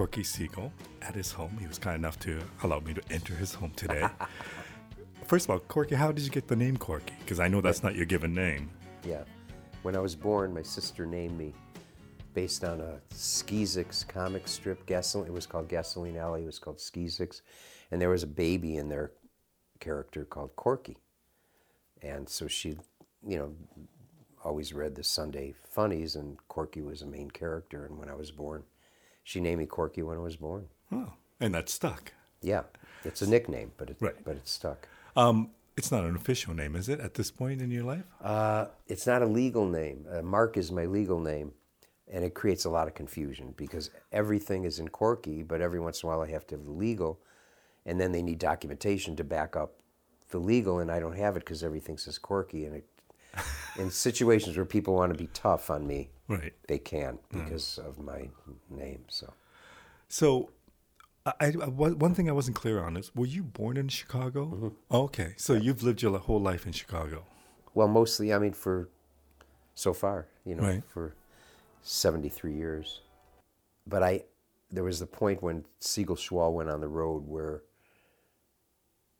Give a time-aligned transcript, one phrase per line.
[0.00, 1.54] Corky Siegel at his home.
[1.60, 4.08] He was kind enough to allow me to enter his home today.
[5.26, 7.12] First of all, Corky, how did you get the name Corky?
[7.18, 8.70] Because I know that's not your given name.
[9.06, 9.24] Yeah.
[9.82, 11.52] When I was born, my sister named me
[12.32, 14.86] based on a Skeezix comic strip.
[14.86, 15.26] Gasoline.
[15.26, 16.44] It was called Gasoline Alley.
[16.44, 17.42] It was called Skeezix,
[17.90, 19.12] and there was a baby in their
[19.80, 20.96] character called Corky,
[22.00, 22.78] and so she,
[23.28, 23.54] you know,
[24.42, 27.84] always read the Sunday funnies, and Corky was a main character.
[27.84, 28.64] And when I was born,
[29.22, 30.68] she named me Corky when I was born.
[30.92, 32.12] Oh, and that stuck.
[32.42, 32.62] Yeah,
[33.04, 34.14] it's a nickname, but it, Right.
[34.24, 34.88] but it stuck.
[35.16, 38.04] Um, it's not an official name, is it, at this point in your life?
[38.20, 40.06] Uh, it's not a legal name.
[40.10, 41.52] Uh, Mark is my legal name,
[42.12, 46.02] and it creates a lot of confusion because everything is in Corky, but every once
[46.02, 47.20] in a while I have to have the legal,
[47.86, 49.74] and then they need documentation to back up
[50.30, 52.64] the legal, and I don't have it because everything says Corky.
[52.66, 52.86] And it,
[53.78, 56.52] in situations where people want to be tough on me, Right.
[56.68, 57.44] they can mm.
[57.44, 58.28] because of my
[58.70, 59.04] name.
[59.08, 59.32] So
[60.08, 60.50] So,
[61.26, 64.72] I, I, one thing I wasn't clear on is were you born in Chicago?
[64.90, 65.34] Oh, okay.
[65.36, 67.24] So you've lived your whole life in Chicago.
[67.74, 68.88] Well, mostly, I mean, for
[69.74, 70.84] so far, you know, Right.
[70.84, 71.14] for
[71.82, 73.00] 73 years.
[73.86, 74.24] But I,
[74.70, 77.62] there was the point when Siegel Schwal went on the road where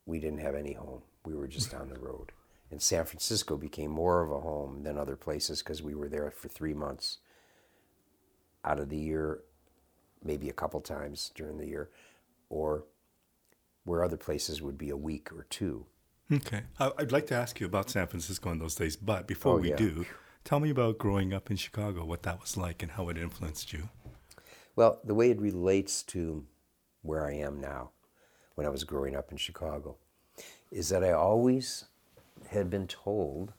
[0.06, 1.02] we didn't have any home.
[1.24, 2.32] We were just on the road.
[2.70, 6.30] And San Francisco became more of a home than other places because we were there
[6.30, 7.18] for three months
[8.64, 9.40] out of the year,
[10.22, 11.90] maybe a couple times during the year,
[12.48, 12.84] or
[13.84, 15.86] where other places would be a week or two.
[16.32, 16.62] Okay.
[16.78, 19.70] I'd like to ask you about San Francisco in those days, but before Oh, we
[19.70, 19.76] yeah.
[19.76, 20.06] do,
[20.44, 23.72] tell me about growing up in Chicago, what that was like and how it influenced
[23.72, 23.88] you.
[24.76, 26.44] Well, the way it relates to
[27.02, 27.90] where I am now,
[28.54, 29.96] when I was growing up in Chicago,
[30.70, 31.86] is that I always
[32.48, 33.52] had been told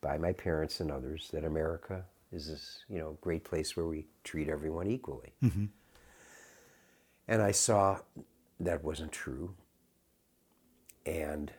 [0.00, 4.06] by my parents and others that America is this, you know, great place where we
[4.24, 5.32] treat everyone equally.
[5.42, 5.66] Mm-hmm.
[7.28, 8.00] And I saw
[8.58, 9.54] that wasn't true.
[11.06, 11.52] And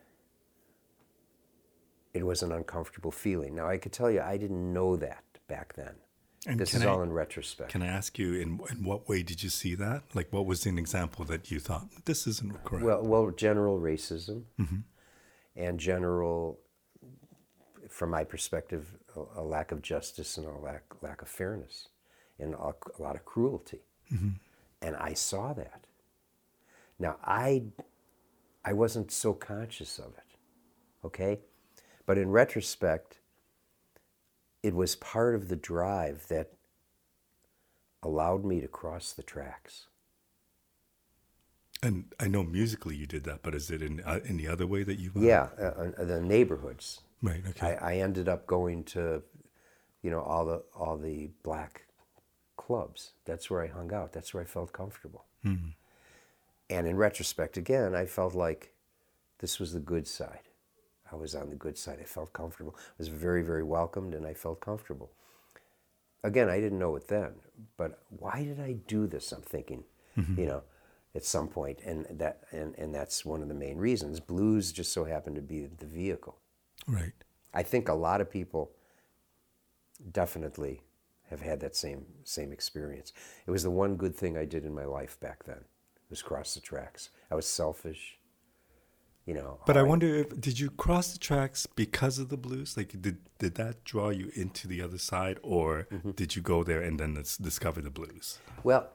[2.14, 3.56] it was an uncomfortable feeling.
[3.56, 5.96] Now, I could tell you, I didn't know that back then.
[6.46, 7.72] And this is I- all in retrospect.
[7.72, 10.04] Can I ask you, in, in what way did you see that?
[10.14, 12.84] Like, what was an example that you thought, this isn't correct?
[12.84, 14.80] Well, well, general racism mm-hmm.
[15.56, 16.60] And general,
[17.90, 21.90] from my perspective, a, a lack of justice and a lack lack of fairness,
[22.40, 23.82] and a, a lot of cruelty,
[24.12, 24.30] mm-hmm.
[24.82, 25.86] and I saw that.
[27.00, 27.64] Now I,
[28.66, 31.40] I wasn't so conscious of it, okay,
[32.06, 33.20] but in retrospect,
[34.62, 36.54] it was part of the drive that
[38.02, 39.88] allowed me to cross the tracks.
[41.84, 44.84] And I know musically you did that, but is it in uh, any other way
[44.84, 45.12] that you?
[45.16, 47.02] uh, Yeah, uh, uh, the neighborhoods.
[47.22, 47.44] Right.
[47.50, 47.78] Okay.
[47.80, 49.22] I, I ended up going to,
[50.02, 51.84] you know, all the all the black
[52.58, 53.12] clubs.
[53.26, 54.14] That's where I hung out.
[54.14, 55.26] That's where I felt comfortable.
[56.70, 58.74] And in retrospect, again, I felt like
[59.40, 60.48] this was the good side.
[61.12, 62.00] I was on the good side.
[62.02, 62.74] I felt comfortable.
[62.78, 65.12] I was very, very welcomed, and I felt comfortable.
[66.24, 67.34] Again, I didn't know it then,
[67.78, 69.32] but why did I do this?
[69.34, 69.84] I'm thinking,
[70.38, 70.64] you know,
[71.16, 74.20] at some point, and that and, and that's one of the main reasons.
[74.20, 76.38] Blues just so happened to be the vehicle.
[76.88, 77.14] right.
[77.54, 78.72] I think a lot of people
[80.12, 80.82] definitely
[81.30, 83.14] have had that same same experience.
[83.48, 85.66] It was the one good thing I did in my life back then.
[86.10, 87.10] Was cross the tracks.
[87.32, 88.20] I was selfish,
[89.26, 89.60] you know.
[89.66, 92.76] But I all wonder if did you cross the tracks because of the blues?
[92.78, 96.12] Like, did did that draw you into the other side, or Mm-hmm.
[96.12, 98.40] did you go there and then discover the blues?
[98.64, 98.90] Well,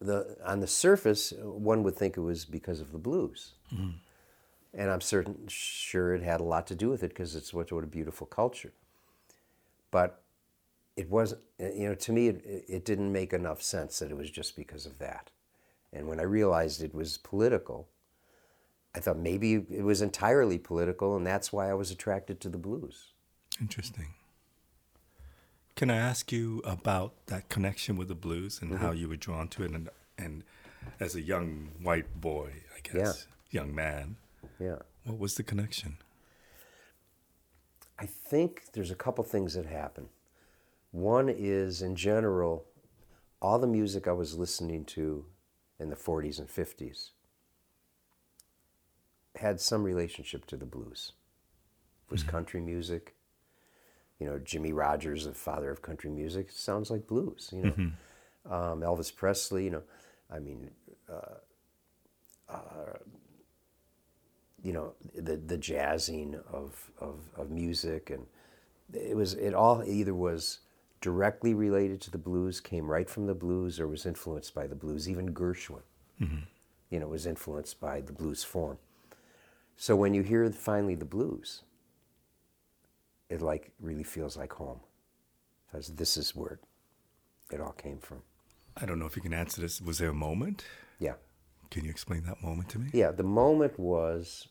[0.00, 3.90] the on the surface, one would think it was because of the blues, mm-hmm.
[4.74, 7.70] and I'm certain sure it had a lot to do with it because it's what
[7.72, 8.72] what a beautiful culture.
[9.90, 10.22] But
[10.96, 14.30] it wasn't, you know, to me, it, it didn't make enough sense that it was
[14.30, 15.30] just because of that.
[15.92, 17.88] And when I realized it was political,
[18.94, 22.58] I thought maybe it was entirely political, and that's why I was attracted to the
[22.58, 23.12] blues.
[23.60, 24.14] Interesting.
[25.76, 28.82] Can I ask you about that connection with the blues and Mm-hmm.
[28.84, 30.42] how you were drawn to it, and and
[31.00, 34.16] as a young white boy, I guess, young man,
[34.58, 34.78] Yeah.
[35.04, 35.98] what was the connection?
[37.98, 40.08] I think there's a couple things that happen.
[40.92, 42.64] One is, in general,
[43.42, 45.26] all the music I was listening to
[45.78, 47.10] in the 40s and 50s
[49.34, 51.12] had some relationship to the blues.
[52.06, 53.15] It was country music.
[54.18, 57.50] You know, Jimmie Rodgers, the father of country music, sounds like blues.
[57.52, 58.52] You know, mm-hmm.
[58.52, 59.64] um, Elvis Presley.
[59.64, 59.82] You know,
[60.30, 60.70] I mean,
[61.08, 62.98] uh, uh,
[64.62, 68.26] you know the the jazzing of, of, of music and
[68.92, 70.60] it was it all either was
[71.00, 74.74] directly related to the blues, came right from the blues, or was influenced by the
[74.74, 75.08] blues.
[75.08, 75.82] Even Gershwin,
[76.20, 76.38] mm-hmm.
[76.90, 78.78] you know, was influenced by the blues form.
[79.76, 81.62] So when you hear finally the blues,
[83.28, 84.80] it like really feels like home,
[85.66, 86.58] because this is where
[87.50, 88.22] it all came from.
[88.76, 89.80] I don't know if you can answer this.
[89.80, 90.64] Was there a moment?
[90.98, 91.14] Yeah.
[91.70, 92.90] Can you explain that moment to me?
[92.92, 94.48] Yeah, the moment was,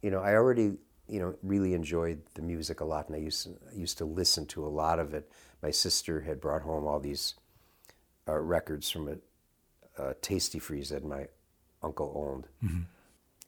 [0.00, 0.78] you know, I already,
[1.08, 4.04] you know, really enjoyed the music a lot, and I used to, I used to
[4.04, 5.30] listen to a lot of it.
[5.62, 7.34] My sister had brought home all these
[8.26, 11.26] uh, records from a, a Tastee-Freez that my
[11.82, 12.46] uncle owned,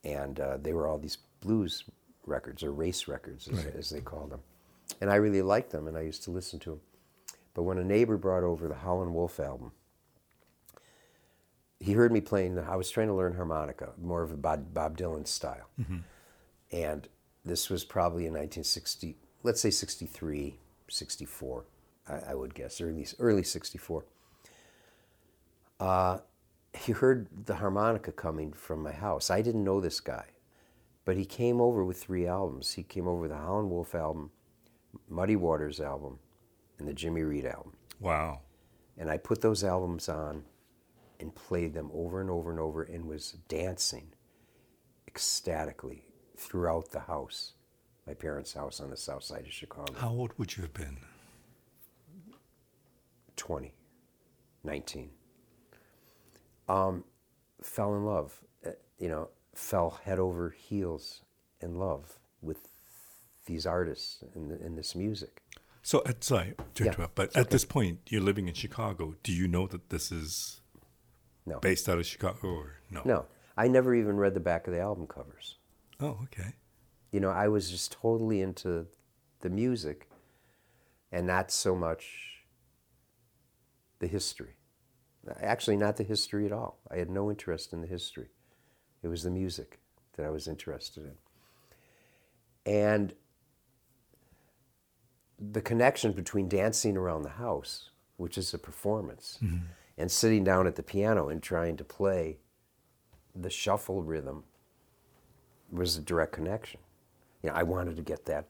[0.04, 1.84] and uh, they were all these blues
[2.26, 3.74] records or race records, as, Right.
[3.76, 4.40] as they called them,
[5.00, 6.80] and I really liked them, and I used to listen to them.
[7.54, 9.72] But when a neighbor brought over the Howlin' Wolf album,
[11.80, 12.58] he heard me playing.
[12.58, 15.68] I was trying to learn harmonica, more of a Bob, Bob Dylan style.
[16.70, 17.08] And
[17.44, 20.54] this was probably in 1960, let's say 63,
[20.88, 21.64] 64,
[22.08, 24.04] I, I would guess, early, early 64.
[25.80, 26.18] Uh,
[26.72, 29.28] he heard the harmonica coming from my house.
[29.30, 30.26] I didn't know this guy,
[31.04, 32.72] but he came over with three albums.
[32.72, 34.30] He came over with the Howlin' Wolf album,
[35.08, 36.18] Muddy Waters album,
[36.78, 37.72] and the Jimmy Reed album.
[38.00, 38.40] Wow.
[38.96, 40.44] And I put those albums on
[41.18, 44.12] and played them over and over and over and was dancing
[45.08, 46.04] ecstatically
[46.36, 47.52] throughout the house,
[48.06, 49.92] my parents' house on the south side of Chicago.
[49.96, 50.98] How old would you have been?
[53.36, 53.72] 20,
[54.64, 55.10] 19.
[56.68, 57.04] Um,
[57.60, 61.22] fell in love, uh, you know, fell head over heels
[61.60, 62.68] in love with
[63.46, 65.42] these artists and, and this music.
[65.82, 67.50] So, at, sorry to Yeah, interrupt, but at okay.
[67.50, 69.16] this point, you're living in Chicago.
[69.22, 70.60] Do you know that this is
[71.46, 71.58] No.
[71.58, 73.02] based out of Chicago or no?
[73.04, 73.26] No,
[73.56, 75.56] I never even read the back of the album covers.
[76.00, 76.54] Oh, okay.
[77.12, 78.86] you know, I was just totally into
[79.40, 80.08] the music
[81.12, 82.44] and not so much
[83.98, 84.56] the history.
[85.40, 86.80] Actually, not the history at all.
[86.90, 88.30] I had no interest in the history.
[89.02, 89.80] It was the music
[90.16, 92.72] that I was interested in.
[92.72, 93.14] And
[95.38, 99.64] the connection between dancing around the house, which is a performance, mm-hmm.
[99.98, 102.38] and sitting down at the piano and trying to play
[103.34, 104.44] the shuffle rhythm
[105.70, 106.80] was a direct connection.
[107.42, 108.46] You know, I wanted to get that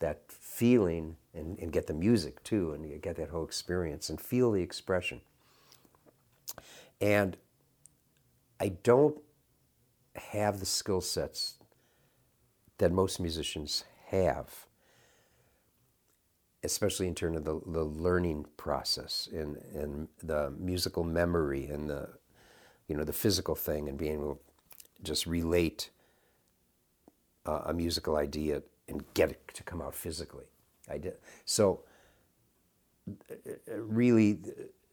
[0.00, 4.50] that feeling and, and get the music too and get that whole experience and feel
[4.50, 5.20] the expression.
[7.00, 7.36] And
[8.62, 9.18] I don't
[10.16, 11.58] have the skill sets
[12.78, 14.66] that most musicians have,
[16.64, 22.10] especially in terms of the, the learning process and, and the musical memory and the
[22.88, 24.40] you know the physical thing and being able to
[25.04, 25.90] just relate
[27.46, 30.46] uh, a musical idea and get it to come out physically.
[30.90, 31.14] I did
[31.46, 31.82] so.
[33.70, 34.38] uh, Really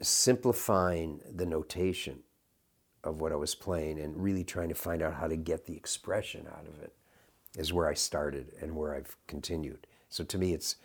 [0.01, 2.19] simplifying the notation
[3.04, 5.75] of what I was playing and really trying to find out how to get the
[5.75, 6.94] expression out of it
[7.57, 9.88] is where I started and where I've continued.
[10.10, 10.75] So to me, it's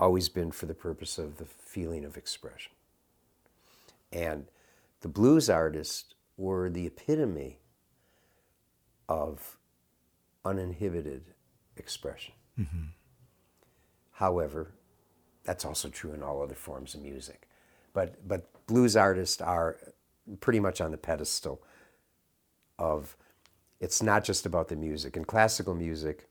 [0.00, 2.72] always been for the purpose of the feeling of expression.
[4.12, 4.46] And
[5.00, 7.58] the blues artists were the epitome
[9.08, 9.56] of
[10.44, 11.22] uninhibited
[11.76, 12.34] expression.
[12.58, 12.86] Mm-hmm.
[14.12, 14.72] However,
[15.44, 17.48] that's also true in all other forms of music.
[17.92, 19.78] But, but blues artists are
[20.40, 21.62] pretty much on the pedestal
[22.78, 23.16] of
[23.80, 25.16] it's not just about the music.
[25.16, 26.28] In classical music,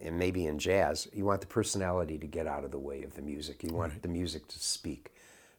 [0.00, 3.14] and maybe in jazz, you want the personality to get out of the way of
[3.14, 3.62] the music.
[3.62, 5.12] You want the music to speak.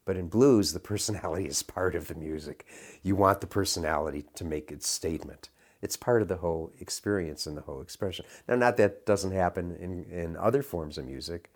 [0.06, 2.66] But in blues, the personality is part of the music.
[3.04, 5.50] You want the personality to make its statement.
[5.82, 8.26] It's part of the whole experience and the whole expression.
[8.48, 11.52] Now, not that doesn't happen in, in other forms of music,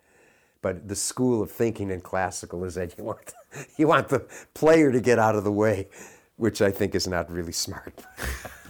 [0.62, 3.34] but the school of thinking in classical is that you want,
[3.76, 4.20] you want the
[4.54, 5.88] player to get out of the way,
[6.36, 7.94] which I think is not really smart.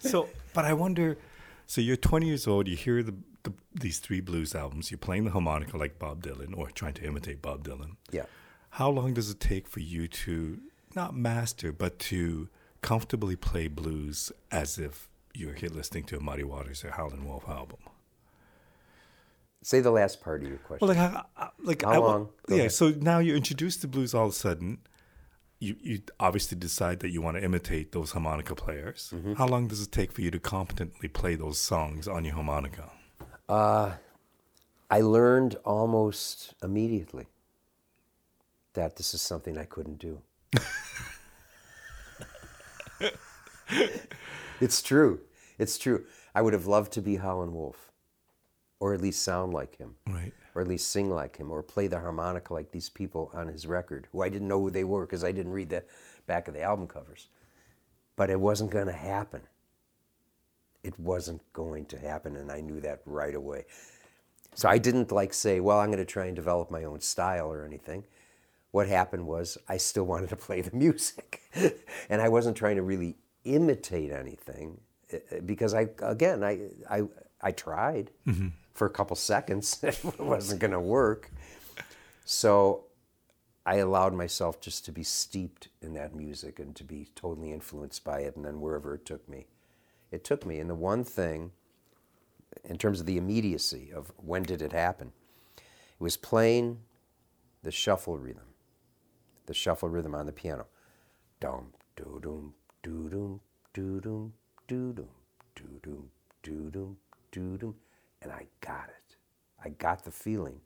[0.00, 1.18] So, but I wonder.
[1.66, 2.68] So you're 20 years old.
[2.68, 4.90] You hear the, the these three blues albums.
[4.90, 7.96] You're playing the harmonica like Bob Dylan, or trying to imitate Bob Dylan.
[8.10, 8.24] Yeah.
[8.70, 10.60] How long does it take for you to
[10.94, 12.48] not master, but to
[12.82, 17.48] comfortably play blues as if you're here listening to a Muddy Waters or Howlin' Wolf
[17.48, 17.78] album?
[19.62, 20.88] Say the last part of your question.
[20.88, 22.28] Well, like, how, how- like How I long?
[22.46, 22.60] Go yeah.
[22.60, 22.72] ahead.
[22.72, 24.78] So now you're introduced to blues all of a sudden.
[25.58, 29.12] You you obviously decide that you want to imitate those harmonica players.
[29.14, 29.34] Mm-hmm.
[29.34, 32.90] How long does it take for you to competently play those songs on your harmonica?
[33.48, 37.26] I learned almost immediately
[38.72, 40.22] that this is something I couldn't do.
[44.60, 45.20] it's true.
[45.58, 46.04] It's true.
[46.34, 47.89] I would have loved to be Howlin' Wolf,
[48.80, 49.94] or at least sound like him.
[50.06, 50.32] Right.
[50.54, 53.66] or at least sing like him, or play the harmonica like these people on his
[53.66, 55.84] record, who I didn't know who they were because I didn't read the
[56.26, 57.28] back of the album covers.
[58.16, 59.42] But it wasn't going to happen.
[60.82, 63.66] It wasn't going to happen, and I knew that right away.
[64.54, 67.52] So I didn't like say, well, I'm going to try and develop my own style
[67.52, 68.04] or anything.
[68.72, 71.40] What happened was I still wanted to play the music.
[72.08, 74.80] and I wasn't trying to really imitate anything
[75.12, 77.02] eh, eh, because I, again, I, I,
[77.40, 78.48] I tried mm-hmm.
[78.72, 79.80] For a couple seconds.
[79.82, 81.30] it wasn't going to work.
[82.24, 82.84] So
[83.66, 88.04] I allowed myself just to be steeped in that music and to be totally influenced
[88.04, 89.46] by it and then wherever it took me.
[90.10, 90.58] It took me.
[90.58, 91.52] And the one thing
[92.64, 95.12] in terms of the immediacy of when did it happen.
[95.56, 96.80] It was playing
[97.62, 98.54] the shuffle rhythm,
[99.46, 100.66] the shuffle rhythm on the piano.
[101.40, 103.40] Dum, doo dum, doo dum,
[103.74, 104.32] doo dum,
[104.66, 105.08] doo dum,
[105.54, 106.10] doo dum,
[106.42, 106.96] doo dum,
[107.32, 107.74] doo dum.
[108.22, 109.16] And I got it.
[109.64, 110.60] I got the feeling.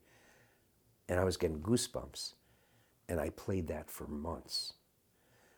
[1.09, 2.35] And I was getting goosebumps.
[3.09, 4.75] And I played that for months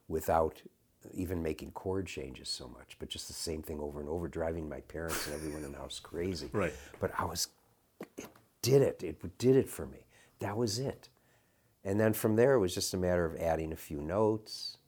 [0.09, 0.63] without
[1.15, 4.69] even making chord changes so much, but just the same thing over and over, driving
[4.69, 6.49] my parents and everyone in the house crazy.
[6.53, 6.73] Right.
[7.01, 7.49] But I was,
[8.17, 8.29] it
[8.63, 9.03] did it.
[9.03, 9.99] It did it for me.
[10.41, 11.09] That was it.
[11.85, 14.79] And then from there, it was just a matter of adding a few notes,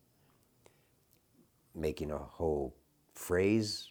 [1.74, 2.74] making a whole
[3.14, 3.90] phrase,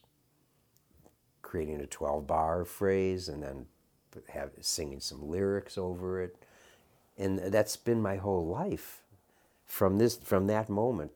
[1.47, 3.65] creating a 12 bar phrase, and then
[4.29, 6.35] have, singing some lyrics over it.
[7.17, 9.01] And that's been my whole life
[9.65, 11.11] from this from that moment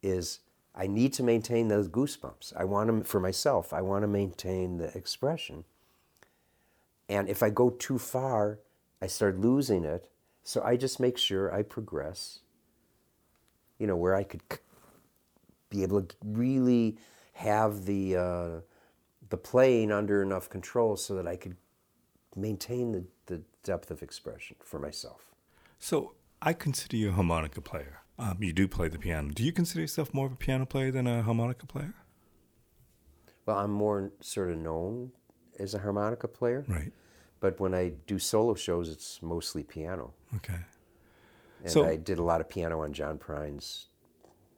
[0.00, 0.38] is
[0.76, 2.52] I need to maintain those goosebumps.
[2.56, 3.72] I want them for myself.
[3.72, 5.64] I want to maintain the expression.
[7.08, 8.60] And if I go too far,
[9.02, 10.08] I start losing it.
[10.44, 12.38] So I just make sure I progress,
[13.76, 14.42] you know, where I could
[15.68, 16.96] be able to really
[17.34, 18.60] have the, uh,
[19.30, 21.56] the playing under enough control so that I could
[22.36, 25.34] maintain the, the depth of expression for myself.
[25.78, 28.00] So I consider you a harmonica player.
[28.18, 29.30] Um, you do play the piano.
[29.30, 31.94] Do you consider yourself more of a piano player than a harmonica player?
[33.46, 35.12] Well, I'm more sort of known
[35.58, 36.64] as a harmonica player.
[36.68, 36.92] Right.
[37.40, 40.12] But when I do solo shows, it's mostly piano.
[40.36, 40.58] Okay.
[41.62, 43.86] And so, I did a lot of piano on John Prine's,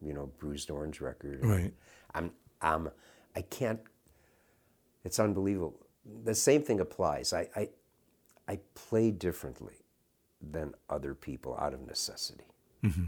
[0.01, 1.45] you know, Bruised Orange record.
[1.45, 1.73] Right.
[2.15, 2.91] I'm, I'm,
[3.37, 3.81] I can't.
[5.05, 5.87] It's unbelievable.
[6.25, 7.33] The same thing applies.
[7.33, 7.69] I, I,
[8.49, 9.75] I play differently
[10.41, 12.45] than other people out of necessity.
[12.85, 13.05] Mm-hmm.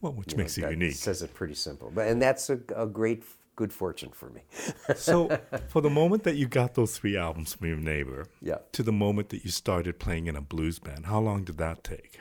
[0.00, 0.94] Well, which you makes know, it unique.
[0.94, 3.24] Says it pretty simple, but and that's a, a great
[3.56, 4.42] good fortune for me.
[4.96, 8.58] so, for the moment that you got those three albums from your neighbor, yeah.
[8.72, 11.84] to the moment that you started playing in a blues band, how long did that
[11.84, 12.18] take?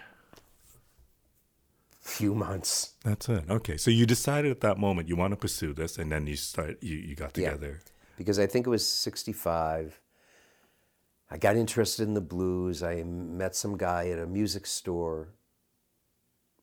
[1.99, 2.93] Few months.
[3.03, 3.49] That's it.
[3.49, 6.35] Okay, so you decided at that moment you want to pursue this, and then you
[6.35, 7.81] start you, you got together.
[7.83, 7.91] Yeah.
[8.23, 9.99] Because I think it was sixty five.
[11.29, 12.81] I got interested in the blues.
[12.81, 15.33] I met some guy at a music store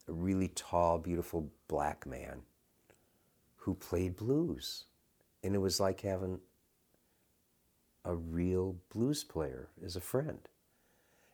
[0.08, 2.42] a really tall, beautiful black man
[3.56, 4.84] who played blues.
[5.42, 6.40] And it was like having
[8.04, 10.40] a real blues player as a friend.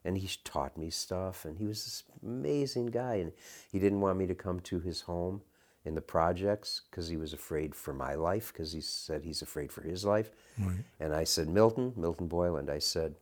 [0.04, 3.16] And he taught me stuff, and he was this amazing guy.
[3.16, 3.33] And
[3.73, 5.42] he didn't want me to come to his home
[5.87, 9.71] in the projects because he was afraid for my life, because he said he's afraid
[9.73, 10.31] for his life.
[10.59, 10.78] Right.
[10.99, 13.14] And I said, Milton, Milton Boyland, I said,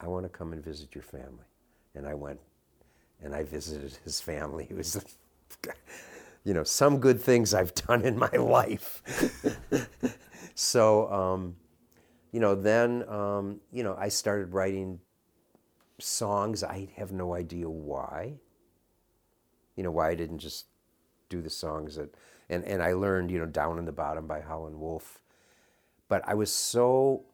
[0.00, 1.46] I want to come and visit your family.
[1.94, 2.40] And I went,
[3.22, 4.66] and I visited his family.
[4.68, 5.04] It was,
[6.44, 9.00] you know, some good things I've done in my life.
[10.56, 11.54] so, um,
[12.32, 14.98] you know, then, um, you know, I started writing
[16.00, 16.64] songs.
[16.64, 18.34] I have no idea why.
[19.76, 20.66] You know, why I didn't just
[21.32, 22.14] do the songs that,
[22.50, 25.20] and, and I learned, you know, Down in the Bottom by Howlin' Wolf.
[26.08, 27.24] But I was so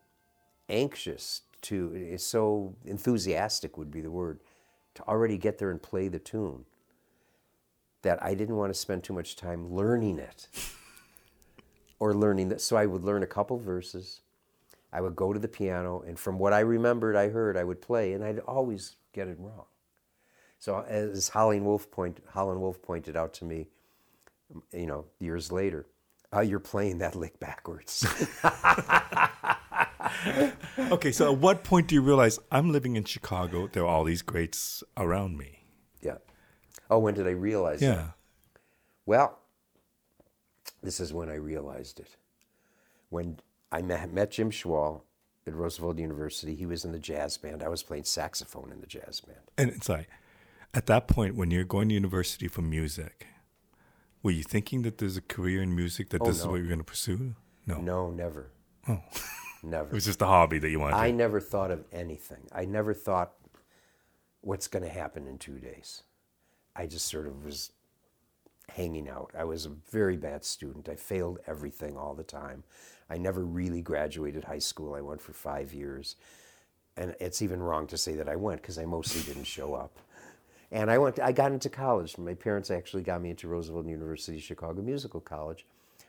[0.69, 4.39] anxious to, eh, so enthusiastic would be the word,
[4.95, 6.65] to already get there and play the tune
[8.03, 10.47] that I didn't want to spend too much time learning it
[11.99, 12.61] or learning that.
[12.61, 14.21] So I would learn a couple verses.
[14.93, 17.83] I would go to the piano, and from what I remembered, I heard, I would
[17.83, 19.67] play, and I'd always get it wrong.
[20.61, 23.67] So as Howlin' Wolf, point, Howlin' Wolf pointed out to me,
[24.73, 25.87] you know, years later,
[26.33, 28.07] oh, you're playing that lick backwards.
[30.93, 33.69] okay, so at what point do you realize I'm living in Chicago?
[33.69, 35.65] There are all these greats around me.
[36.01, 36.19] Yeah.
[36.91, 37.95] Oh, when did I realize yeah.
[37.95, 38.15] that?
[39.07, 39.39] Well,
[40.83, 42.17] this is when I realized it.
[43.11, 43.39] When
[43.73, 45.03] I met Jim Schwall
[45.47, 47.63] at Roosevelt University, he was in the jazz band.
[47.63, 49.41] I was playing saxophone in the jazz band.
[49.57, 50.09] And it's like,
[50.75, 53.27] at that point, when you're going to university for music,
[54.23, 56.43] were you thinking that there's a career in music, that oh, this no.
[56.43, 57.35] is what you're going to pursue?
[57.67, 57.81] No.
[57.81, 58.51] No, never.
[58.89, 59.01] Oh.
[59.63, 59.89] Never.
[59.91, 60.97] It was just a hobby that you wanted.
[60.97, 62.47] I never thought of anything.
[62.53, 63.33] I never thought
[64.41, 66.03] what's going to happen in two days.
[66.77, 67.73] I just sort of was
[68.71, 69.33] hanging out.
[69.37, 70.89] I was a very bad student.
[70.89, 72.63] I failed everything all the time.
[73.11, 74.95] I never really graduated high school.
[74.95, 76.17] I went for five years.
[76.97, 79.99] And it's even wrong to say that I went because I mostly didn't show up.
[80.71, 81.19] And I went.
[81.19, 82.19] I got into college.
[82.19, 85.65] My parents actually got me into Roosevelt University Chicago Musical College,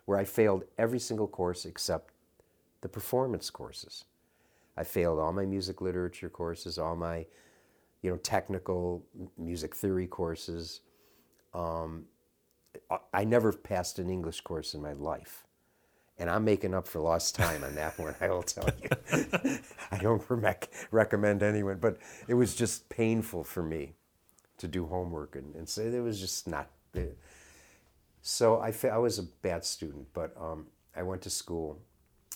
[0.06, 2.14] where I failed every single course except
[2.82, 4.06] the performance courses.
[4.76, 7.26] I failed all my music literature courses, all my,
[8.02, 9.04] you know, technical
[9.38, 10.82] music theory courses.
[11.54, 12.06] Um,
[13.14, 15.46] I never passed an English course in my life.
[16.18, 19.60] And I'm making up for lost time on that one, I will tell you.
[19.92, 21.98] I don't rec- recommend anyone, but
[22.28, 23.94] it was just painful for me
[24.60, 26.70] to do homework and, and say it was just not.
[28.22, 31.80] So I, I was a bad student, but um, I went to school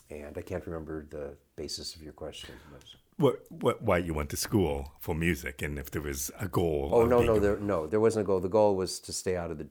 [0.10, 2.56] and I can't remember the basis of your question.
[2.72, 2.84] But...
[3.18, 6.89] What, what, why you went to school for music and if there was a goal?
[6.92, 8.39] Oh, no, no, a- there, no, there wasn't a goal.
[8.39, 9.68] The goal was to stay out of the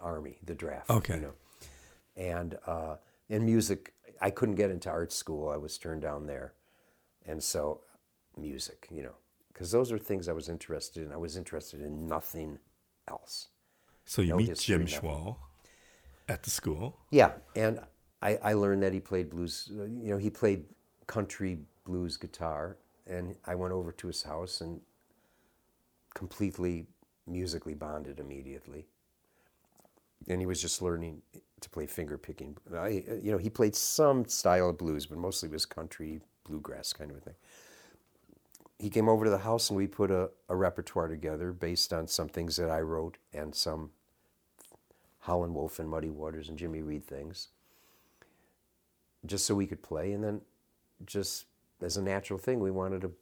[0.00, 0.90] army, the draft.
[0.90, 1.14] Okay.
[1.14, 1.32] You know?
[2.16, 2.96] And uh,
[3.28, 5.48] in music, I couldn't get into art school.
[5.48, 6.52] I was turned down there.
[7.26, 7.80] And so,
[8.36, 9.14] music, you know,
[9.54, 11.12] because those are things I was interested in.
[11.12, 12.58] I was interested in nothing
[13.08, 13.48] else.
[14.04, 14.86] So you no meet history, Jim.
[14.86, 15.36] Schwall
[16.28, 16.98] at the school.
[17.10, 17.80] Yeah, and
[18.20, 19.70] I, I learned that he played blues.
[19.70, 20.64] You know, he played
[21.06, 24.80] country blues guitar, and I went over to his house and
[26.14, 26.86] completely
[27.26, 28.86] musically bonded immediately.
[30.28, 31.22] And he was just learning
[31.60, 32.56] to play finger picking.
[32.74, 37.10] I, you know, he played some style of blues, but mostly was country bluegrass kind
[37.10, 37.34] of a thing.
[38.84, 42.06] He came over to the house and we put a, a repertoire together based on
[42.06, 43.92] some things that I wrote and some
[45.20, 47.48] Howlin' Wolf and Muddy Waters and Jimmy Reed things,
[49.24, 50.12] just so we could play.
[50.12, 50.42] And then,
[51.06, 51.46] just
[51.80, 53.12] as a natural thing, we wanted to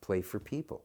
[0.00, 0.82] play for people.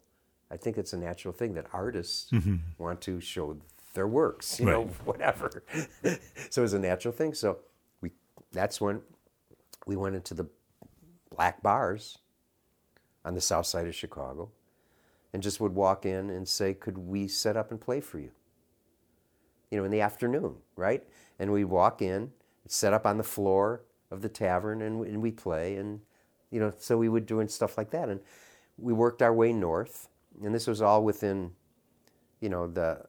[0.52, 2.58] I think it's a natural thing that artists mm-hmm.
[2.78, 3.56] want to show
[3.94, 5.64] their works, you know, whatever.
[6.50, 7.34] so it's a natural thing.
[7.34, 7.60] So
[8.02, 8.12] we
[8.52, 9.04] that's when
[9.86, 10.48] we went into the
[11.34, 12.18] black bars
[13.24, 14.50] on the south side of Chicago
[15.34, 18.32] and just would walk in and say, Could we set up and play for you?
[19.72, 21.04] you know, in the afternoon, right?
[21.40, 22.32] And we'd walk in,
[22.68, 23.82] set up on the floor
[24.12, 26.02] of the tavern, and, and we play, and
[26.52, 28.20] you know, so we would doing stuff like that, and
[28.78, 30.10] we worked our way north,
[30.44, 31.52] and this was all within,
[32.42, 33.06] you know, the,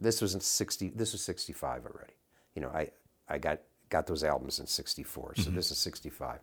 [0.00, 2.14] this was in sixty, this was sixty five already,
[2.56, 2.90] you know, I
[3.28, 5.54] I got got those albums in 64, so mm-hmm.
[5.54, 6.40] this is sixty five,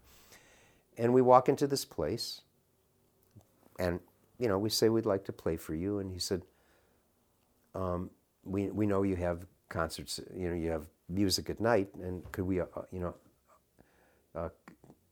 [0.98, 2.42] and we walk into this place,
[3.80, 4.00] and
[4.40, 6.44] you know, we say we'd like to play for you, and he said
[8.48, 12.46] we, we know you have concerts, you know, you have music at night, and could
[12.46, 13.16] we, uh, you know,
[14.36, 14.50] uh,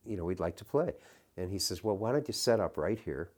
[0.06, 0.92] you know, we'd like to play.
[1.36, 3.30] And he says, well, why don't you set up right here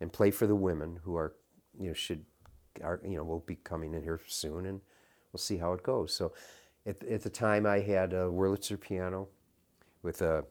[0.00, 1.34] and play for the women who are,
[1.78, 2.24] you know, should,
[2.82, 4.80] are, you know, will be coming in here soon, and
[5.32, 6.14] we'll see how it goes.
[6.14, 6.32] So
[6.86, 9.28] at, at the time, I had a Wurlitzer piano
[10.02, 10.44] with a,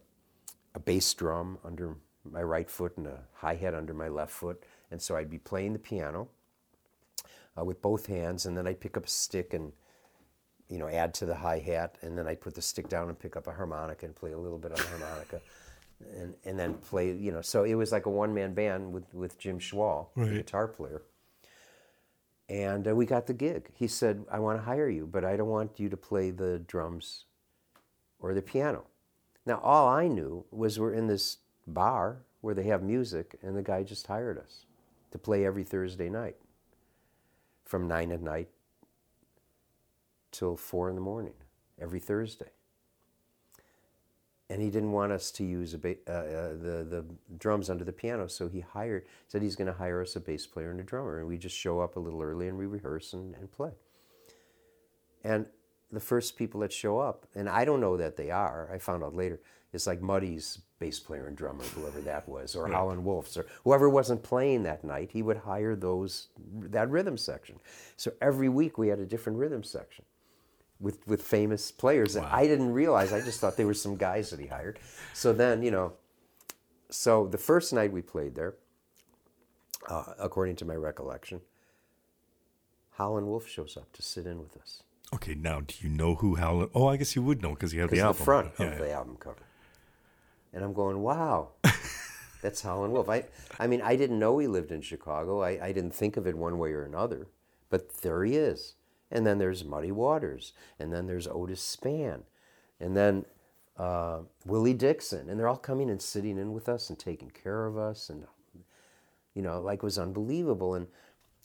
[0.75, 1.95] a bass drum under
[2.31, 4.63] my right foot and a hi-hat under my left foot.
[4.91, 6.29] And so I'd be playing the piano
[7.57, 9.71] uh, with both hands, and then I'd pick up a stick and
[10.69, 13.17] you know add to the hi hat, and then I'd put the stick down and
[13.17, 15.41] pick up a harmonica and play a little bit on the harmonica,
[16.15, 17.41] and and then play you know.
[17.41, 21.01] So it was like a one man band with with Jim Schwall, the guitar player.
[22.49, 23.71] And uh, we got the gig.
[23.73, 26.59] He said, "I want to hire you, but I don't want you to play the
[26.59, 27.25] drums
[28.19, 28.85] or the piano."
[29.45, 31.37] Now all I knew was we're in this
[31.67, 34.65] bar where they have music, and the guy just hired us
[35.11, 36.37] to play every Thursday night
[37.65, 38.49] from nine at night
[40.31, 41.33] till four in the morning
[41.81, 42.49] every Thursday.
[44.49, 47.05] And he didn't want us to use ba- uh, uh, the the
[47.37, 50.47] drums under the piano, so he hired said he's going to hire us a bass
[50.47, 53.11] player and a drummer, and we just show up a little early and we rehearse
[53.13, 53.71] and, and play.
[55.23, 55.47] And
[55.91, 59.03] the first people that show up, and I don't know that they are, I found
[59.03, 59.41] out later,
[59.73, 63.89] it's like Muddy's bass player and drummer, whoever that was, or Howlin' Wolf's, or whoever
[63.89, 66.27] wasn't playing that night, he would hire those
[66.59, 67.59] that rhythm section.
[67.95, 70.05] So every week we had a different rhythm section
[70.79, 73.11] with with famous players that I didn't realize.
[73.11, 74.79] I just thought they were some guys that he hired.
[75.13, 75.93] So then, you know,
[76.89, 78.53] so the first night we played there,
[79.89, 81.41] uh, according to my recollection,
[82.97, 84.83] Howlin' Wolf shows up to sit in with us.
[85.13, 86.69] Okay, now do you know who Howlin'?
[86.75, 88.17] Oh, I guess you would know because you have the album.
[88.17, 89.37] the front Yeah, of the album cover.
[90.57, 91.49] And I'm going, wow,
[92.41, 93.09] that's Howlin' Wolf.
[93.09, 93.25] I,
[93.59, 95.43] I mean, I didn't know he lived in Chicago.
[95.43, 97.27] I, I didn't think of it one way or another.
[97.69, 98.73] But there he is.
[99.11, 100.53] And then there's Muddy Waters.
[100.79, 102.23] And then there's Otis Spann.
[102.79, 103.25] And then
[103.77, 107.67] uh, Willie Dixon, and they're all coming and sitting in with us and taking care
[107.67, 108.25] of us, and
[109.35, 110.73] you know, like it was unbelievable.
[110.73, 110.87] And,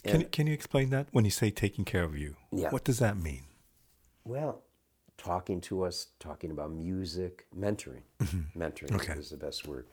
[0.04, 2.36] Can you, can you explain that when you say taking care of you?
[2.50, 2.70] Yeah.
[2.70, 3.42] What does that mean?
[4.24, 4.62] well,
[5.22, 8.02] talking to us, talking about music, mentoring,
[8.56, 9.12] mentoring Okay.
[9.14, 9.86] is the best word,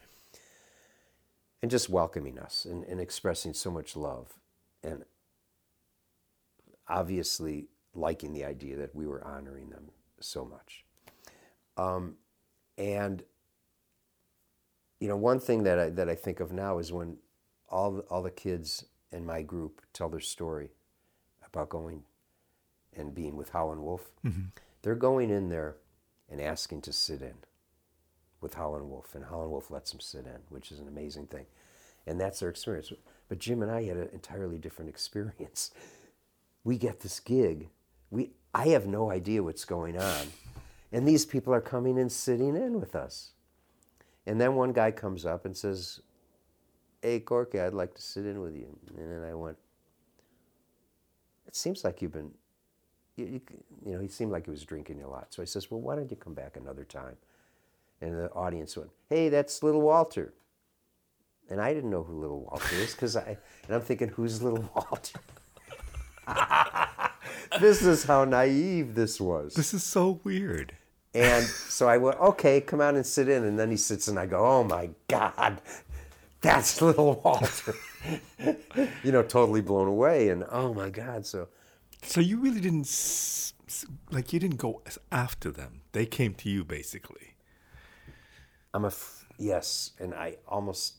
[1.62, 4.34] and just welcoming us and, and expressing so much love,
[4.84, 5.04] and
[6.88, 9.90] obviously liking the idea that we were honoring them
[10.20, 10.84] so much.
[11.78, 12.16] Um,
[12.78, 13.24] and
[15.00, 17.18] you know, one thing that I, that I think of now is when
[17.70, 20.72] all the, all the kids in my group tell their story
[21.46, 22.04] about going
[22.96, 24.12] and being with Howlin' Wolf.
[24.82, 25.76] They're going in there
[26.30, 27.36] and asking to sit in
[28.42, 31.46] with Howlin' Wolf, and Howlin' Wolf lets them sit in, which is an amazing thing.
[32.08, 32.92] And that's their experience.
[33.28, 35.72] But Jim and I had an entirely different experience.
[36.64, 37.70] We get this gig.
[38.10, 40.28] We I have no idea what's going on.
[40.92, 43.32] And these people are coming and sitting in with us.
[44.26, 46.00] And then one guy comes up and says,
[47.02, 48.78] Hey, Corky, I'd like to sit in with you.
[48.98, 49.58] And then I went,
[51.48, 52.32] It seems like you've been,
[53.20, 53.42] you, you,
[53.86, 55.28] you know, he seemed like he was drinking a lot.
[55.34, 57.18] So I says, Well, why don't you come back another time?
[58.02, 60.34] And the audience went, Hey, that's little Walter.
[61.50, 64.70] And I didn't know who little Walter is because I, and I'm thinking, Who's little
[64.76, 65.20] Walter?
[67.60, 69.54] this is how naive this was.
[69.54, 70.74] This is so weird.
[71.14, 73.44] And so I went, okay, come on and sit in.
[73.44, 75.62] And then he sits and I go, oh my God,
[76.42, 77.76] that's little Walter.
[79.04, 80.30] you know, totally blown away.
[80.30, 81.26] And oh my God.
[81.26, 81.48] So,
[82.02, 83.54] So you really didn't,
[84.12, 84.82] like, you didn't go
[85.12, 85.82] after them.
[85.92, 87.36] They came to you, basically.
[88.74, 89.92] I'm a, f- yes.
[90.00, 90.96] And I almost,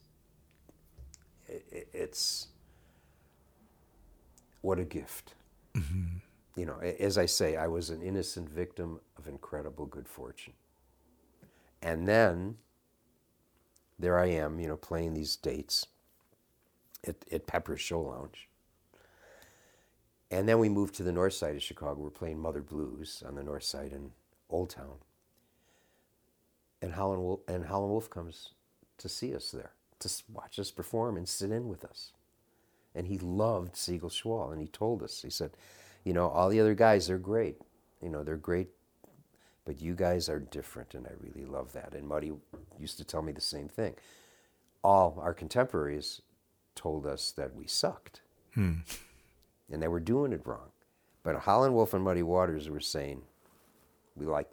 [1.49, 2.49] i i- it's,
[4.61, 5.35] what a gift.
[5.75, 6.19] Mm-hmm.
[6.57, 10.53] You know, as I say, I was an innocent victim of incredible good fortune.
[11.81, 12.59] And then
[13.99, 15.87] there I am, you know, playing these dates
[17.07, 18.50] at, at Pepper's Show Lounge.
[20.31, 22.01] And then we moved to the north side of Chicago.
[22.01, 24.12] We're playing Mother Blues on the north side in
[24.49, 24.99] Old Town.
[26.81, 28.51] And Howlin' Wolf, and Wolf comes
[28.99, 32.12] to see us there, to watch us perform and sit in with us.
[32.95, 34.53] And he loved Siegel Schwall.
[34.53, 35.51] And he told us, he said,
[36.05, 37.57] you know, all the other guys, they're great.
[38.03, 38.69] You know, they're great,
[39.64, 40.95] but you guys are different.
[40.95, 41.95] And I really love that.
[41.95, 42.33] And Muddy
[42.79, 43.95] used to tell me the same thing.
[44.83, 46.23] All our contemporaries
[46.75, 48.23] told us that we sucked
[48.55, 48.79] hmm.
[49.70, 50.70] And they were doing it wrong.
[51.22, 53.22] But Howlin' Wolf and Muddy Waters were saying,
[54.16, 54.48] we like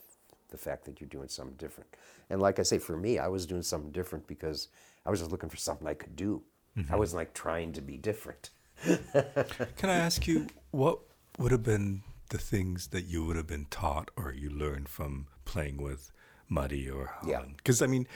[0.49, 1.89] the fact that you're doing something different.
[2.30, 4.67] And like I say, for me, I was doing something different because
[5.06, 6.43] I was just looking for something I could do.
[6.75, 6.97] I mm-hmm.
[6.97, 8.51] wasn't like trying to be different.
[8.84, 10.99] Can I ask you what
[11.39, 15.27] would have been the things that you would have been taught or you learned from
[15.45, 16.12] playing with
[16.47, 17.38] Muddy or Yeah.
[17.38, 17.58] Holland?
[17.58, 18.08] Because I mean,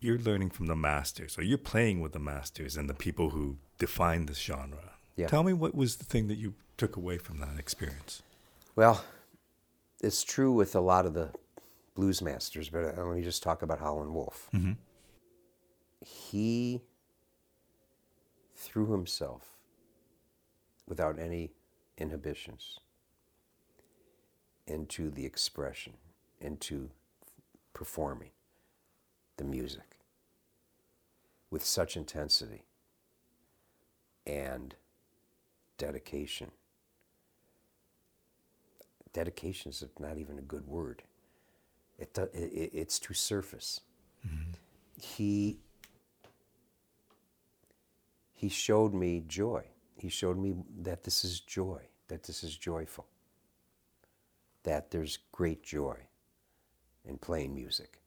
[0.00, 3.58] you're learning from the masters, or you're playing with the masters and the people who
[3.78, 4.92] define this genre.
[5.16, 5.26] Yeah.
[5.26, 8.22] Tell me what was the thing that you took away from that experience.
[8.74, 9.02] Well,
[10.02, 11.30] it's true with a lot of the
[11.94, 14.50] blues masters, but uh, let me just talk about Howlin' Wolf.
[16.00, 16.82] He
[18.54, 19.56] threw himself
[20.86, 21.50] without any
[21.96, 22.78] inhibitions
[24.66, 25.94] into the expression,
[26.40, 26.90] into
[27.72, 28.30] performing
[29.38, 29.98] the music
[31.50, 32.64] with such intensity
[34.26, 34.74] and
[35.78, 36.50] dedication
[39.12, 41.02] dedication is not even a good word.
[41.98, 43.80] It, it, it- it's too surface.
[44.26, 44.52] Mm-hmm.
[45.00, 45.58] He
[48.34, 49.64] he showed me joy.
[49.96, 53.06] He showed me that this is joy, that this is joyful,
[54.64, 55.96] that there's great joy
[57.06, 58.00] in playing music,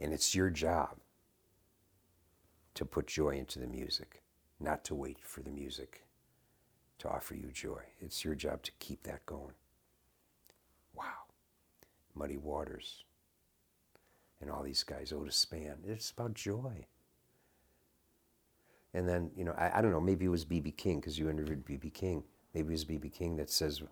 [0.00, 0.96] and it's your job
[2.74, 4.22] to put joy into the music,
[4.60, 6.02] not to wait for the music
[6.98, 7.82] to offer you joy.
[8.00, 9.54] It's your job to keep that going.
[10.94, 11.26] Wow.
[12.14, 13.04] Muddy Waters
[14.40, 15.76] and all these guys, Otis Spann.
[15.86, 16.86] It's about joy.
[18.94, 20.72] And then, you know, I, I don't know, maybe it was B.B.
[20.72, 21.90] King because you interviewed B.B.
[21.90, 22.24] King.
[22.54, 23.10] Maybe it was B.B.
[23.10, 23.82] King that says,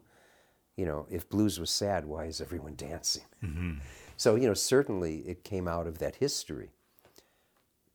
[0.77, 3.25] you know, if blues was sad, why is everyone dancing?
[3.45, 3.75] Mm-hmm.
[4.19, 6.71] So, you know, certainly it came out of that history.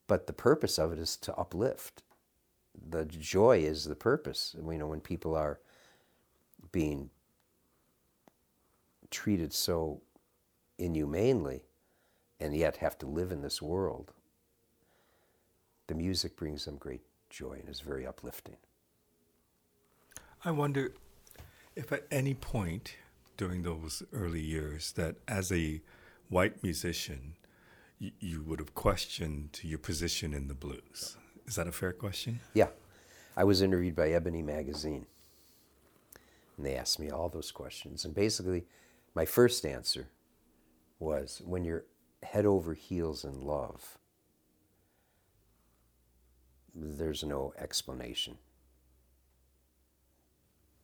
[0.05, 2.03] But the purpose of it is to uplift.
[2.89, 4.55] The joy is the purpose.
[4.57, 5.59] You know, when people are
[6.71, 7.09] being
[9.09, 10.01] treated so
[10.77, 11.63] inhumanely
[12.39, 14.13] and yet have to live in this world,
[15.87, 18.57] the music brings them great joy and is very uplifting.
[20.43, 20.93] I wonder
[21.75, 22.95] if at any point
[23.37, 25.81] during those early years that as a
[26.29, 27.35] white musician,
[27.99, 31.17] you, you would have questioned your position in the blues.
[31.51, 32.39] Is that a fair question?
[32.53, 32.69] Yeah.
[33.35, 35.05] I was interviewed by Ebony Magazine,
[36.55, 38.05] and they asked me all those questions.
[38.05, 38.63] And basically,
[39.13, 40.07] my first answer
[40.97, 41.83] was when you're
[42.23, 43.97] head over heels in love,
[46.73, 48.37] there's no explanation.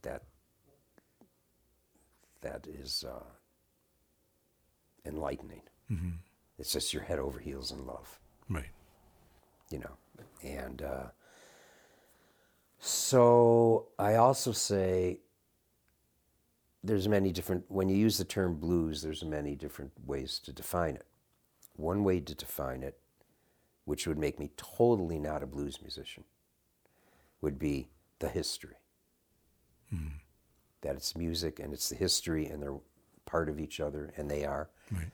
[0.02, 0.24] That
[2.42, 3.24] that is uh,
[5.06, 5.62] enlightening.
[5.90, 6.10] Mm-hmm.
[6.60, 8.66] It's just you're head over heels in love, Right.
[9.72, 9.92] you know.
[10.44, 11.06] And uh,
[12.80, 15.20] so I also say
[16.84, 20.96] there's many different when you use the term blues there's many different ways to define
[20.96, 21.06] it.
[21.76, 22.98] One way to define it
[23.86, 26.24] which would make me totally not a blues musician
[27.42, 27.88] would be
[28.20, 28.76] the history.
[30.82, 32.78] That it's music and it's the history and they're
[33.26, 34.70] part of each other and they are.
[34.92, 35.12] Right.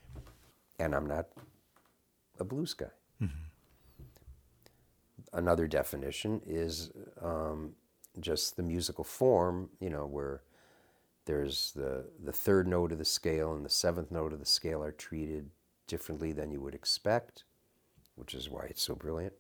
[0.80, 1.28] and i'm not
[2.40, 2.92] a blues guy
[5.34, 6.92] another definition is
[7.22, 7.74] um,
[8.20, 10.42] just the musical form you know where
[11.26, 14.84] there's the, the third note of the scale and the seventh note of the scale
[14.84, 15.50] are treated
[15.88, 17.44] differently than you would expect,
[18.16, 19.34] which is why it's so brilliant.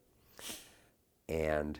[1.27, 1.79] And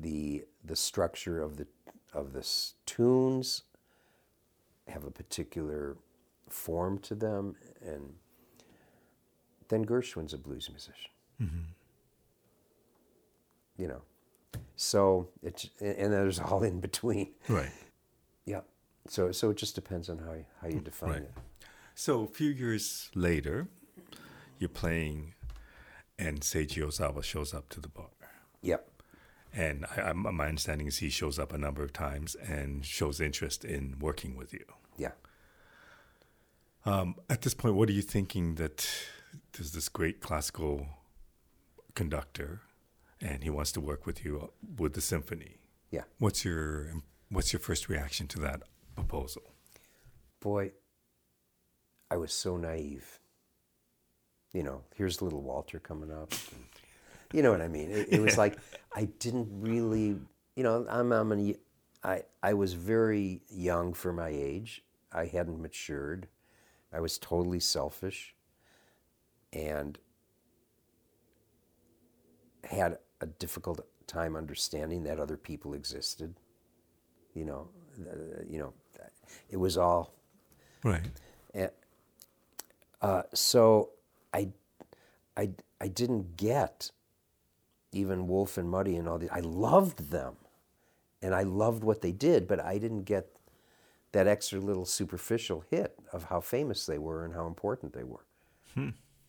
[0.00, 1.66] the the structure of the
[2.12, 2.46] of the
[2.86, 3.62] tunes
[4.88, 5.96] have a particular
[6.48, 8.14] form to them, and
[9.68, 11.10] then Gershwin's a blues musician.
[13.82, 14.02] You know,
[14.76, 17.28] so it's and there's all in between.
[17.48, 17.72] Right.
[18.44, 18.60] Yeah.
[19.08, 21.22] So so it just depends on how you, how you define Right.
[21.22, 21.32] it.
[21.94, 23.66] So a few years later,
[24.58, 25.34] you're playing,
[26.18, 28.10] and Seiji Ozawa shows up to the bar.
[28.62, 28.88] Yep.
[29.52, 33.20] And I, I'm, my understanding is he shows up a number of times and shows
[33.20, 34.64] interest in working with you.
[34.96, 35.12] Yeah.
[36.86, 38.88] Um, at this point, what are you thinking that
[39.52, 40.86] there's this great classical
[41.94, 42.60] conductor,
[43.22, 45.56] and he wants to work with you with the symphony?
[45.90, 46.02] Yeah.
[46.18, 46.92] What's your
[47.30, 48.62] What's your first reaction to that
[48.94, 49.42] proposal?
[50.40, 50.72] Boy,
[52.10, 53.20] I was so naive.
[54.52, 56.32] You know, here's little Walter coming up.
[56.32, 56.64] and-
[57.32, 57.90] you know what I mean?
[57.90, 58.58] It, it was like
[58.94, 60.18] I didn't really,
[60.54, 61.54] you know, I'm, I'm an,
[62.04, 64.82] I, I was very young for my age.
[65.10, 66.28] I hadn't matured.
[66.92, 68.34] I was totally selfish
[69.52, 69.98] and
[72.64, 76.34] had a difficult time understanding that other people existed.
[77.34, 77.68] You know,
[78.00, 78.74] uh, you know,
[79.48, 80.12] it was all
[80.84, 81.06] Right.
[81.54, 81.70] and,
[83.00, 83.90] uh, so
[84.34, 84.48] I,
[85.36, 86.90] I, I didn't get
[87.92, 89.30] even Wolf and Muddy and all these.
[89.30, 90.36] I loved them,
[91.22, 93.28] and I loved what they did, but I didn't get
[94.12, 98.26] that extra little superficial hit of how famous they were and how important they were.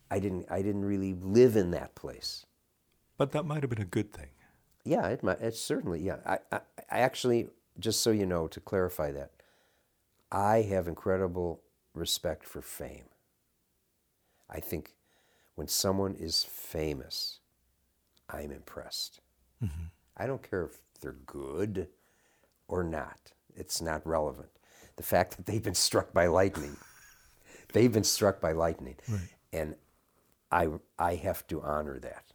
[0.09, 0.45] I didn't.
[0.49, 2.45] I didn't really live in that place.
[3.17, 4.29] But that might have been a good thing.
[4.83, 5.39] Yeah, it might.
[5.41, 6.01] It's certainly.
[6.01, 6.59] Yeah, I, I,
[6.91, 7.47] I actually,
[7.79, 9.31] just so you know, to clarify that,
[10.31, 11.61] I have incredible
[11.93, 13.05] respect for fame.
[14.49, 14.93] I think
[15.55, 17.39] when someone is famous,
[18.29, 19.21] I'm impressed.
[19.63, 19.85] Mm-hmm.
[20.17, 21.87] I don't care if they're good
[22.67, 23.31] or not.
[23.55, 24.49] It's not relevant.
[24.95, 26.77] The fact that they've been struck by lightning,
[27.73, 28.95] they've been struck by lightning,
[29.51, 29.75] and
[30.51, 32.25] I I have to honor that.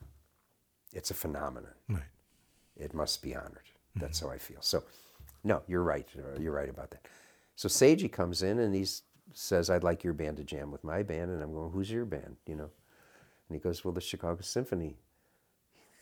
[0.92, 2.02] It's a phenomenon Right.
[2.76, 3.68] it must be honored.
[3.96, 4.62] That's how I feel.
[4.62, 4.84] So,
[5.44, 6.08] no, you're right.
[6.16, 7.06] Uh, You're right about that.
[7.56, 8.86] So Seiji comes in and he
[9.32, 12.04] says, "I'd like your band to jam with my band," and I'm going, "Who's your
[12.04, 12.70] band?" You know,
[13.48, 14.96] and he goes, "Well, the Chicago Symphony."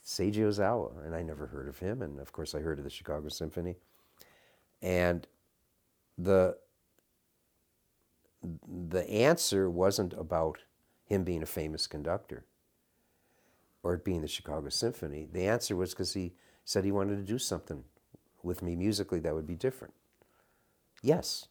[0.04, 2.90] Seiji Ozawa, and I never heard of him, and of course I heard of the
[2.90, 3.76] Chicago Symphony,
[4.82, 5.26] and
[6.18, 6.58] the
[8.68, 10.58] the answer wasn't about
[11.04, 12.44] him being a famous conductor
[13.86, 15.28] or it being the Chicago Symphony.
[15.32, 16.32] The answer was because he
[16.64, 17.84] said he wanted to do something
[18.42, 19.94] with me musically that would be different.
[21.02, 21.46] Yes.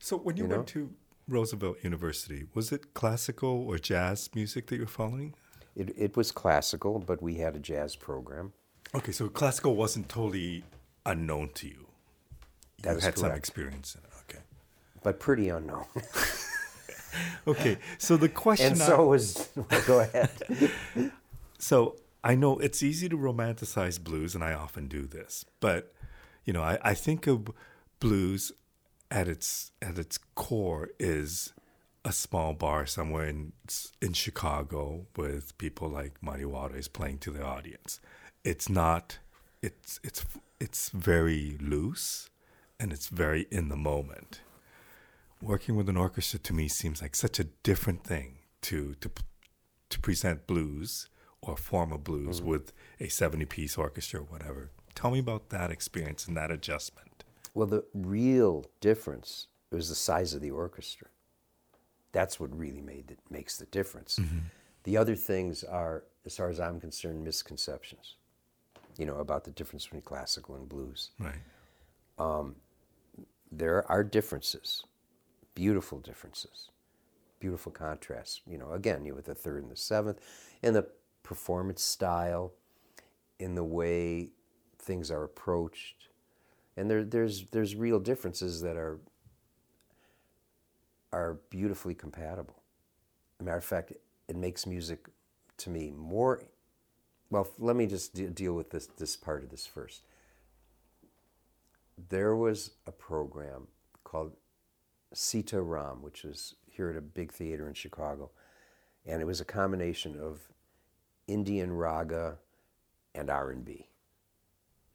[0.00, 0.90] So when you, You went to
[1.28, 5.34] Roosevelt University, was it classical or jazz music that you were following?
[5.76, 8.52] It, it was classical, but we had a jazz program.
[8.92, 10.64] Okay, so classical wasn't totally
[11.06, 11.86] unknown to you.
[12.82, 14.10] That you had some experience in it.
[14.22, 14.42] Okay.
[15.04, 15.84] But pretty unknown.
[17.46, 17.78] Okay.
[17.98, 20.30] So the question and I- so was, well, go ahead.
[21.58, 25.44] So I know it's easy to romanticize blues, and I often do this.
[25.60, 25.92] But
[26.44, 27.50] you know, I, I think of
[27.98, 28.52] blues
[29.10, 31.52] at its at its core is
[32.02, 33.52] a small bar somewhere in
[34.00, 38.00] in Chicago with people like Muddy Waters playing to the audience.
[38.42, 39.18] It's not.
[39.62, 40.24] It's it's
[40.58, 42.30] it's very loose,
[42.78, 44.40] and it's very in the moment.
[45.42, 49.10] Working with an orchestra to me seems like such a different thing to to
[49.90, 51.08] to present blues
[51.42, 52.50] or form of blues Mm-hmm.
[52.50, 54.70] with a 70 piece orchestra or whatever.
[54.94, 57.24] Tell me about that experience and that adjustment.
[57.54, 61.08] Well, the real difference was the size of the orchestra.
[62.12, 64.20] That's what really made it makes the difference.
[64.84, 68.16] The other things are, as far as I'm concerned, misconceptions.
[68.98, 71.10] You know about the difference between classical and blues.
[71.18, 71.40] Right.
[72.18, 72.56] Um,
[73.50, 74.84] There are differences,
[75.60, 76.70] beautiful differences,
[77.38, 78.40] beautiful contrasts.
[78.46, 80.18] You know, again, you with the third and the seventh,
[80.62, 80.86] in the
[81.22, 82.52] performance style,
[83.38, 84.30] in the way
[84.78, 86.08] things are approached,
[86.78, 89.00] and there, there's there's real differences that are
[91.12, 92.62] are beautifully compatible.
[93.38, 93.92] As a matter of fact,
[94.28, 95.10] it makes music
[95.58, 96.42] to me more.
[97.28, 100.06] Well, let me just de- deal with this this part of this first.
[102.08, 103.66] There was a program
[104.04, 104.36] called
[105.12, 108.30] Sita Ram, which is here at a big theater in Chicago,
[109.06, 110.48] and it was a combination of
[111.26, 112.38] Indian raga
[113.14, 113.86] and R and B.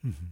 [0.05, 0.25] Mm-hmm.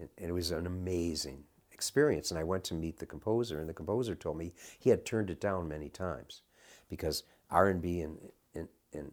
[0.00, 2.30] And and it was an amazing experience.
[2.30, 5.30] And I went to meet the composer, and the composer told me he had turned
[5.30, 6.42] it down many times
[6.88, 8.18] because R and B and
[8.54, 9.12] and and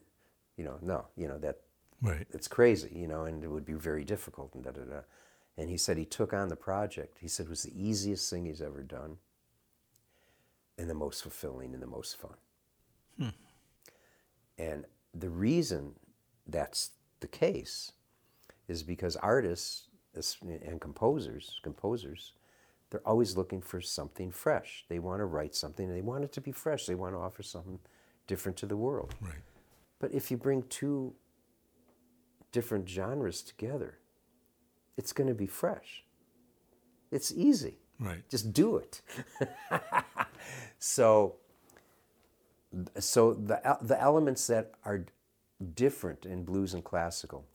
[0.58, 1.60] you know no you know that
[2.02, 2.28] Right.
[2.32, 5.00] it's crazy you know and it would be very difficult and da da da.
[5.58, 7.20] And he said he took on the project.
[7.22, 9.18] He said it was the easiest thing he's ever done,
[10.78, 12.36] and the most fulfilling and the most fun.
[13.18, 13.30] Hmm.
[14.58, 15.94] And the reason
[16.48, 17.92] that's the case
[18.68, 19.88] is because artists
[20.42, 22.34] and composers, composers,
[22.90, 24.86] they're always looking for something fresh.
[24.90, 26.86] They want to write something they want it to be fresh.
[26.86, 27.80] They want to offer something
[28.28, 29.14] different to the world.
[29.22, 29.36] Right.
[30.00, 31.14] But if you bring two
[32.52, 33.98] different genres together,
[34.98, 36.04] it's going to be fresh.
[37.12, 37.80] It's easy.
[38.00, 38.28] Right.
[38.30, 39.02] Just do it.
[40.80, 41.36] so,
[43.00, 45.06] so the the elements that are
[45.74, 47.46] different in blues and classical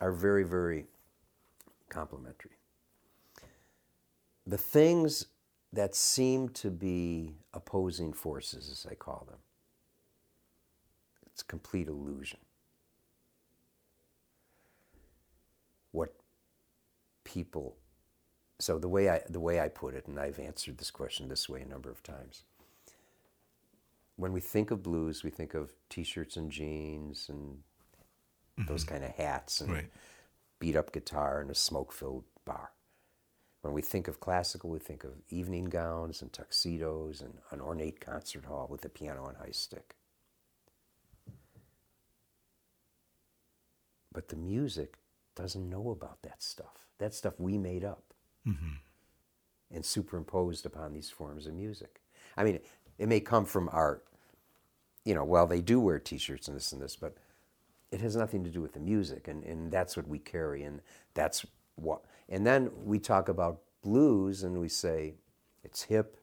[0.00, 0.86] are very very
[1.88, 2.58] complementary.
[4.46, 5.26] The things
[5.72, 9.38] that seem to be opposing forces, as I call them,
[11.26, 12.38] it's complete illusion.
[15.92, 16.14] What
[17.24, 17.76] people
[18.58, 21.48] so the way I the way I put it, and I've answered this question this
[21.48, 22.44] way a number of times.
[24.16, 27.58] When we think of blues, we think of t-shirts and jeans and
[28.58, 28.64] mm-hmm.
[28.66, 29.90] those kind of hats and Right.
[30.58, 32.70] beat up guitar and a smoke-filled bar.
[33.60, 38.00] When we think of classical, we think of evening gowns and tuxedos and an ornate
[38.00, 39.96] concert hall with a piano and high stick.
[44.12, 44.96] But the music
[45.34, 46.86] doesn't know about that stuff.
[46.98, 48.05] That stuff we made up
[49.74, 52.00] and superimposed upon these forms of music.
[52.36, 52.60] I mean,
[52.98, 54.04] it may come from art.
[55.04, 57.16] You know, well, they do wear T-shirts and this and this, but
[57.92, 60.80] it has nothing to do with the music, and, and that's what we carry, and
[61.14, 62.02] that's what.
[62.28, 65.14] And then we talk about blues, and we say
[65.62, 66.18] it's hip.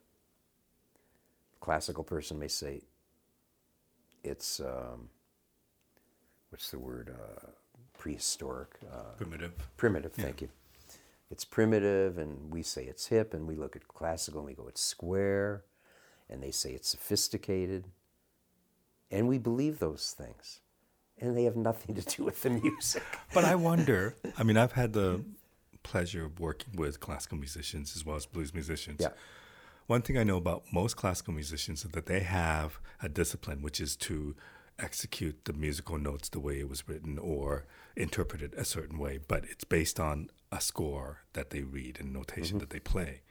[1.60, 2.82] Classical person may say
[4.22, 5.08] it's um,
[6.50, 7.14] what's the word?
[7.18, 7.46] Uh,
[7.96, 8.76] prehistoric.
[8.92, 9.52] Uh, Primitive.
[9.78, 10.48] primitive thank you
[11.34, 14.68] it's primitive and we say it's hip and we look at classical and we go
[14.68, 15.64] it's square
[16.30, 17.86] and they say it's sophisticated
[19.10, 20.60] and we believe those things
[21.18, 23.02] and they have nothing to do with the music
[23.34, 24.14] But I wonder.
[24.38, 25.24] I mean, I've had the
[25.82, 28.98] pleasure of working with classical musicians as well as blues musicians.
[29.00, 29.08] Yeah.
[29.88, 33.80] One thing I know about most classical musicians is that they have a discipline, which
[33.80, 34.36] is to
[34.78, 39.18] execute the musical notes the way it was written or interpret it a certain way,
[39.28, 42.58] but it's based on a score that they read and notation mm-hmm.
[42.58, 43.22] that they play.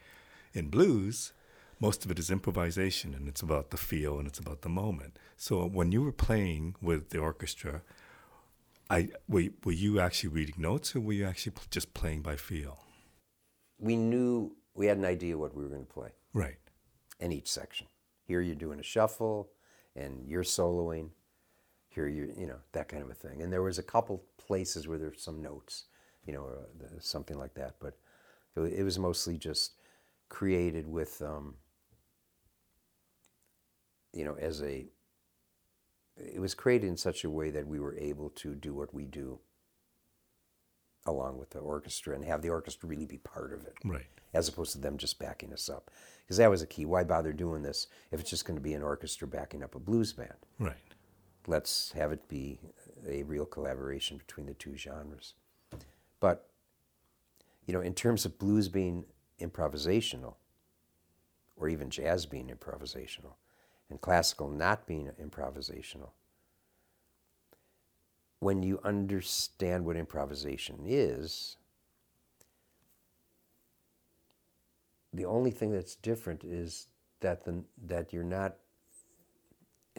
[0.54, 1.34] In blues,
[1.80, 5.18] most of it is improvisation and it's about the feel and it's about the moment.
[5.38, 7.82] So when you were playing with the orchestra,
[8.90, 12.80] I were, were you actually reading notes or were you actually just playing by feel?
[13.80, 16.58] we knew we had an idea what we were going to play Right.
[17.20, 17.88] in each section
[18.26, 19.50] here you're doing a shuffle
[19.96, 21.10] and you're soloing
[21.94, 24.88] here you you know that kind of a thing and there was a couple places
[24.88, 25.86] where there's some notes
[26.26, 27.98] you know or uh, something like that but
[28.56, 29.74] it it was mostly just
[30.30, 31.56] created with um,
[34.14, 34.86] you know as a
[36.18, 39.06] it was created in such a way that we were able to do what we
[39.06, 39.40] do
[41.06, 44.06] along with the orchestra and have the orchestra really be part of it Right.
[44.34, 45.92] as opposed to them just backing us up.
[46.22, 46.86] Because that was a key.
[46.86, 49.80] Why bother doing this if it's just going to be an orchestra backing up a
[49.80, 50.38] blues band?
[50.60, 50.93] Right.
[51.48, 52.60] Let's have it be
[53.08, 55.34] a real collaboration between the two genres.
[56.20, 56.50] But,
[57.66, 59.06] you know, in terms of blues being
[59.42, 60.36] improvisational,
[61.56, 63.34] or even jazz being improvisational,
[63.90, 66.10] and classical not being improvisational.
[68.40, 71.58] When you understand what improvisation is,
[75.14, 76.88] the only thing that's different is
[77.20, 78.56] that the, that you're not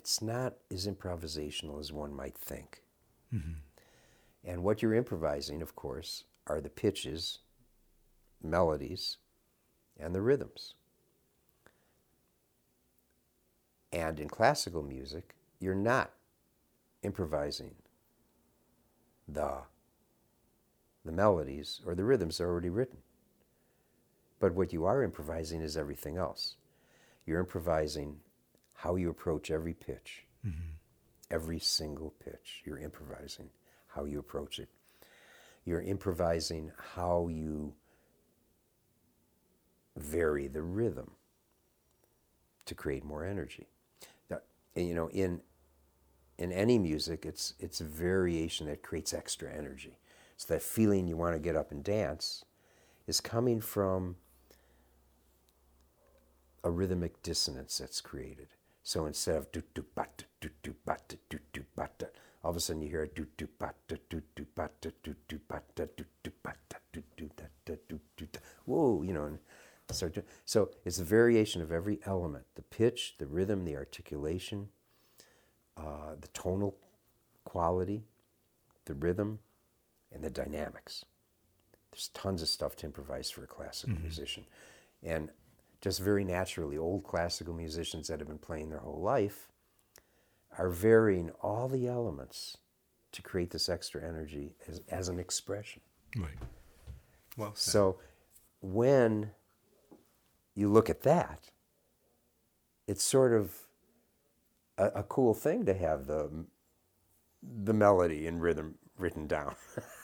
[0.04, 2.82] it's not as improvisational as one might think.
[3.34, 3.54] Mm-hmm.
[4.44, 7.38] And what you're improvising, of course, are the pitches,
[8.42, 9.16] melodies,
[9.98, 10.74] and the rhythms.
[13.94, 16.10] And in classical music, you're not
[17.02, 17.74] improvising
[19.26, 19.54] the,
[21.06, 22.98] the melodies or the rhythms are already written.
[24.38, 26.56] But what you are improvising is everything else.
[27.24, 28.16] You're improvising
[28.84, 30.74] how you approach every pitch, mm-hmm.
[31.30, 32.60] every single pitch.
[32.66, 33.48] You're improvising
[33.88, 34.68] how you approach it.
[35.64, 37.72] You're improvising how you
[39.96, 41.12] vary the rhythm
[42.66, 43.68] to create more energy.
[44.28, 44.40] Now,
[44.76, 45.40] you know, in
[46.36, 49.98] in any music, it's it's a variation that creates extra energy.
[50.36, 52.44] So that feeling you want to get up and dance
[53.06, 54.16] is coming from
[56.62, 58.48] a rhythmic dissonance that's created.
[58.84, 62.12] So instead of do do bat do do bat do do bat,
[62.44, 64.20] all of a sudden you hear a do do bat do do
[64.54, 66.58] bat do do bat do do bat
[66.92, 67.30] do do
[67.64, 68.26] da do do
[68.66, 69.38] whoa, you know, and
[69.90, 74.68] start to, so it's a variation of every element: the pitch, the rhythm, the articulation,
[75.78, 76.76] uh, the tonal
[77.44, 78.04] quality,
[78.84, 79.38] the rhythm,
[80.12, 81.06] and the dynamics.
[81.90, 84.04] There's tons of stuff to improvise for a classical mm-hmm.
[84.04, 84.44] musician,
[85.02, 85.30] and
[85.84, 89.50] just very naturally, old classical musicians that have been playing their whole life
[90.56, 92.56] are varying all the elements
[93.12, 95.82] to create this extra energy as, as an expression.
[96.16, 96.38] Right.
[97.36, 97.98] Well, so
[98.62, 99.32] when
[100.54, 101.50] you look at that,
[102.88, 103.54] it's sort of
[104.78, 106.46] a, a cool thing to have the
[107.42, 109.54] the melody and rhythm written down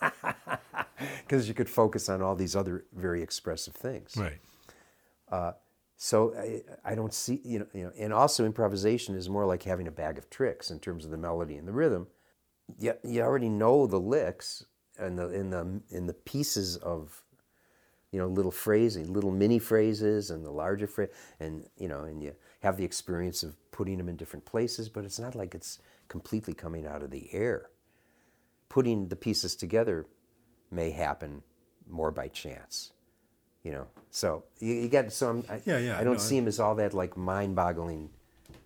[1.22, 4.14] because you could focus on all these other very expressive things.
[4.14, 4.41] Right.
[5.31, 5.53] Uh,
[6.03, 9.64] so I, I, don't see, you know, you know, and also improvisation is more like
[9.64, 12.07] having a bag of tricks in terms of the melody and the rhythm.
[12.78, 14.64] You, you already know the licks
[14.98, 17.22] and the in the in the pieces of,
[18.12, 22.22] you know, little phrasing, little mini phrases and the larger phrase, and you know, and
[22.22, 25.80] you have the experience of putting them in different places, but it's not like it's
[26.09, 27.68] completely coming out of the air.
[28.70, 30.07] Putting the pieces together
[30.70, 31.42] may happen
[31.86, 32.92] more by chance
[33.62, 33.86] you know.
[34.11, 35.98] So you, you get so I'm, I, yeah, yeah.
[35.98, 38.11] I don't no, see him as all that like mind-boggling,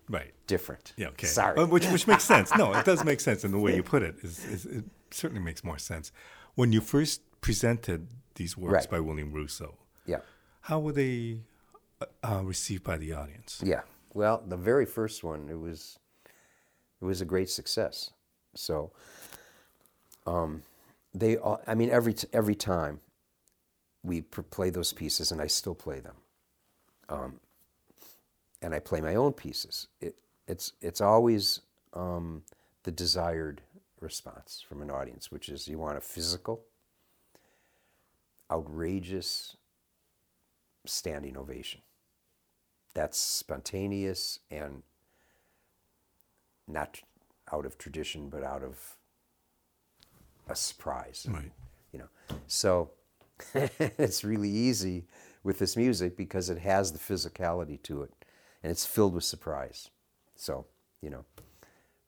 [0.09, 0.33] right?
[0.47, 0.93] Different.
[0.97, 1.07] Yeah.
[1.09, 1.27] Okay.
[1.27, 1.57] Sorry.
[1.57, 2.55] Uh, which which makes sense.
[2.55, 4.15] No, it does make sense in the way you put it.
[4.23, 6.11] Is, is it certainly makes more sense.
[6.55, 8.89] When you first presented these works right.
[8.89, 10.19] by William Russo, yeah,
[10.61, 11.39] how were they
[12.01, 13.61] uh, uh, received by the audience?
[13.63, 13.81] Yeah.
[14.13, 15.99] Well, the very first one, it was
[17.01, 18.11] it was a great success.
[18.53, 18.93] So,
[20.25, 20.63] um,
[21.13, 23.01] they all, I mean, every every time
[24.05, 26.15] we play those pieces, and I still play them.
[27.09, 27.39] Um,
[28.61, 29.87] and I play my own pieces.
[29.99, 30.15] It,
[30.47, 31.61] it's it's always
[31.93, 32.43] um,
[32.83, 33.61] the desired
[33.99, 36.61] response from an audience, which is you want a physical,
[38.51, 39.57] outrageous,
[40.85, 41.81] standing ovation.
[42.93, 44.83] That's spontaneous and
[46.67, 47.01] not
[47.51, 48.97] out of tradition, but out of
[50.47, 51.27] a surprise.
[51.29, 51.51] Right.
[51.91, 52.91] You know, so
[53.53, 55.05] it's really easy
[55.43, 58.11] with this music because it has the physicality to it
[58.63, 59.91] and it's filled with surprise.
[60.35, 60.65] So,
[61.01, 61.25] you know.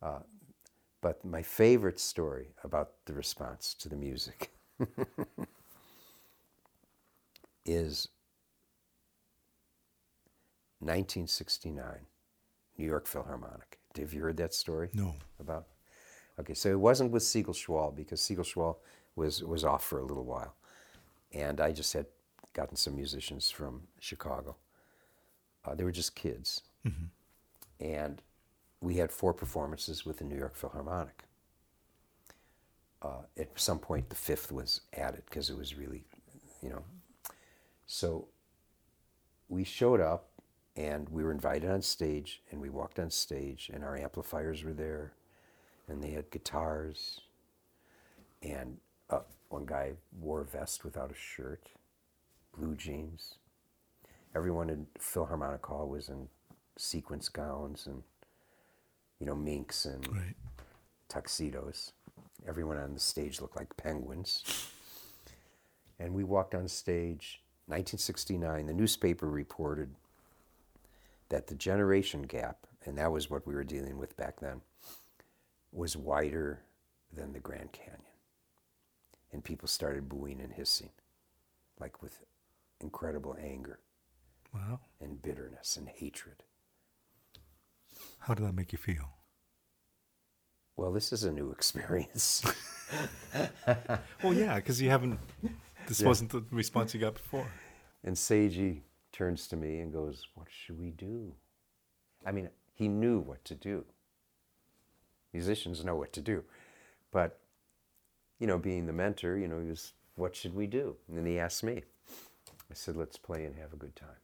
[0.01, 0.19] Uh,
[1.01, 4.51] but my favorite story about the response to the music
[7.65, 8.07] is
[10.79, 11.83] 1969,
[12.77, 13.77] New York Philharmonic.
[13.97, 14.89] Have you heard that story?
[14.93, 15.15] No.
[15.39, 15.67] About?
[16.39, 18.77] Okay, so it wasn't with Siegel Schwall because Siegel Schwall
[19.15, 20.55] was, was off for a little while
[21.31, 22.05] and I just had
[22.53, 24.55] gotten some musicians from Chicago.
[25.65, 27.05] Uh, they were just kids, mm-hmm.
[27.83, 28.21] and
[28.81, 31.23] we had four performances with the New York Philharmonic.
[33.01, 36.03] Uh, at some point, the fifth was added because it was really,
[36.61, 36.83] you know.
[37.85, 38.27] So
[39.49, 40.29] we showed up,
[40.75, 44.73] and we were invited on stage, and we walked on stage, and our amplifiers were
[44.73, 45.13] there,
[45.87, 47.21] and they had guitars,
[48.41, 48.77] and
[49.09, 51.69] uh, one guy wore a vest without a shirt,
[52.57, 53.35] blue jeans.
[54.35, 56.27] Everyone in Philharmonic Hall was in
[56.77, 58.03] sequence gowns and,
[59.19, 60.35] you know, minks and right.
[61.09, 61.93] tuxedos.
[62.47, 64.69] Everyone on the stage looked like penguins.
[65.99, 68.67] And we walked on stage, 1969.
[68.67, 69.95] The newspaper reported
[71.29, 74.61] that the generation gap, and that was what we were dealing with back then,
[75.71, 76.61] was wider
[77.11, 78.01] than the Grand Canyon.
[79.33, 80.89] And people started booing and hissing,
[81.79, 82.19] like with
[82.81, 83.79] incredible anger
[84.53, 84.79] Wow.
[85.01, 86.43] and bitterness and hatred.
[88.19, 89.13] How did that make you feel?
[90.75, 92.43] Well, this is a new experience.
[94.23, 95.19] Well, yeah, because you haven't.
[95.87, 96.07] This Yeah.
[96.07, 97.45] wasn't the response you got before.
[98.05, 101.33] And Seiji turns to me and goes, What should we do?
[102.25, 103.83] I mean, he knew what to do.
[105.33, 106.45] Musicians know what to do.
[107.11, 107.39] But,
[108.39, 110.95] you know, being the mentor, you know, he was, What should we do?
[111.07, 111.83] And then he asked me.
[112.69, 114.21] I said, Let's play and have a good time.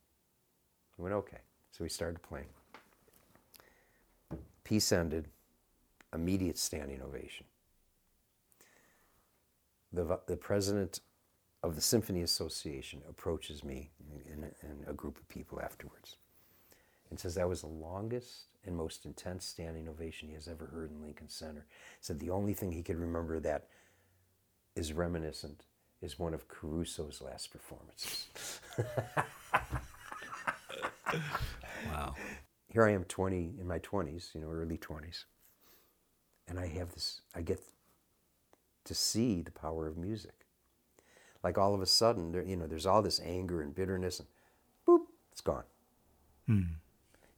[0.96, 1.40] He went, Okay.
[1.72, 2.50] So we started playing.
[4.64, 5.28] Piece ended,
[6.14, 7.46] immediate standing ovation.
[9.92, 11.02] The, the president
[11.64, 13.90] of the Symphony Association approaches me
[14.32, 16.18] and, and a group of people afterwards
[17.10, 20.90] and says that was the longest and most intense standing ovation he has ever heard
[20.90, 21.66] in Lincoln Center.
[22.02, 23.68] Said the only thing he could remember that
[24.76, 25.66] is reminiscent
[26.02, 28.28] is one of Caruso's last performances.
[31.88, 32.16] Wow.
[32.68, 35.26] Here I am 20 in my 20s, you know, early 20s.
[36.48, 37.62] And I have this I get
[38.86, 40.46] to see the power of music.
[41.44, 44.28] Like all of a sudden, there, you know, there's all this anger and bitterness, and
[44.88, 45.64] boop, it's gone.
[46.48, 46.62] Hmm.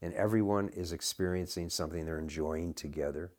[0.01, 3.31] And everyone is experiencing something they're enjoying together.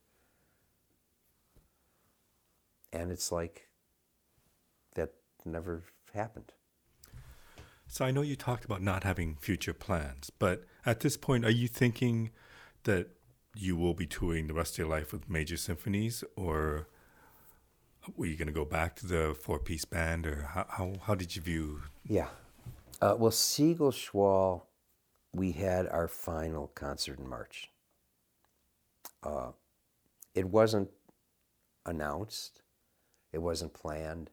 [2.92, 3.65] And it's like
[5.46, 6.52] never happened.
[7.88, 11.50] So I know you talked about not having future plans, but at this point, are
[11.50, 12.30] you thinking
[12.82, 13.08] that
[13.54, 16.88] you will be touring the rest of your life with major symphonies, or
[18.16, 21.36] were you going to go back to the four-piece band, or how how, how did
[21.36, 21.82] you view?
[22.04, 22.28] Yeah.
[23.00, 24.62] Uh, well, Siegel Schwall,
[25.32, 27.70] we had our final concert in March.
[29.22, 29.52] Uh,
[30.34, 30.90] it wasn't
[31.84, 32.62] announced,
[33.32, 34.30] it wasn't planned.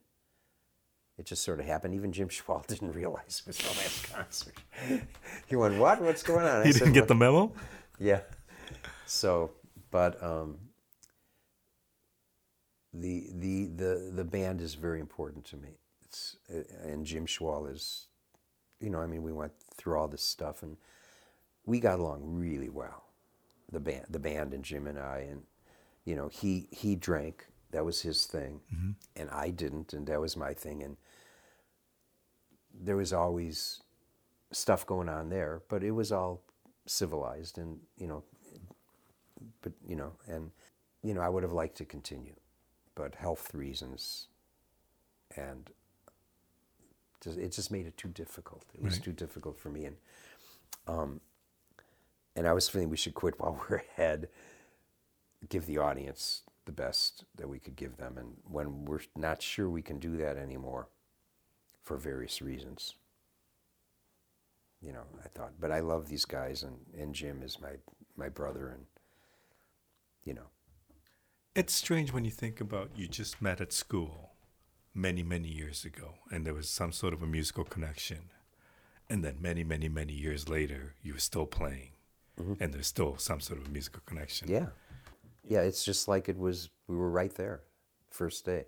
[1.18, 1.94] It just sort of happened.
[1.94, 4.56] Even Jim Schwall didn't realize it was the last concert.
[5.48, 6.02] he went, "What?
[6.02, 7.52] What's going on?" he didn't get the memo.
[8.00, 8.22] yeah.
[9.06, 9.52] So,
[9.92, 10.58] but um,
[12.94, 15.78] the the the the band is very important to me.
[16.04, 18.08] It's uh, and Jim Schwall is,
[18.80, 20.78] you know, I mean, we went through all this stuff and
[21.66, 23.06] we got along really well.
[23.72, 25.44] The band, the band, and Jim and I, and
[26.06, 27.48] you know, he he drank.
[27.74, 28.62] That was his thing,
[29.16, 30.82] and I didn't, and that was my thing.
[30.84, 30.96] And
[32.74, 33.82] there was always
[34.52, 36.42] stuff going on there, but it was all
[36.86, 38.24] civilized and you know
[39.62, 40.52] but you know and
[41.02, 42.36] you know I would have liked to continue
[42.94, 44.28] but health reasons
[45.38, 45.70] and
[47.24, 49.04] just, it just made it too difficult it was Right.
[49.04, 49.96] too difficult for me and
[50.88, 51.22] um
[52.36, 54.28] and I was feeling we should quit while we're ahead
[55.48, 59.70] give the audience the best that we could give them and when we're not sure
[59.70, 60.88] we can do that anymore
[61.82, 62.96] for various reasons
[64.84, 67.76] you know, I thought, but I love these guys, and, and Jim is my
[68.18, 68.86] my brother, and
[70.26, 70.50] you know,
[71.56, 74.32] It's strange when you think about you just met at school
[74.94, 78.30] many, many years ago, and there was some sort of a musical connection.
[79.10, 81.92] And then many, many, many years later, you were still playing,
[82.40, 82.54] mm-hmm.
[82.62, 84.50] and there's still some sort of a musical connection.
[84.50, 84.68] yeah,
[85.48, 85.62] yeah.
[85.62, 86.70] It's just like it was.
[86.88, 87.62] We were right there,
[88.10, 88.66] first day,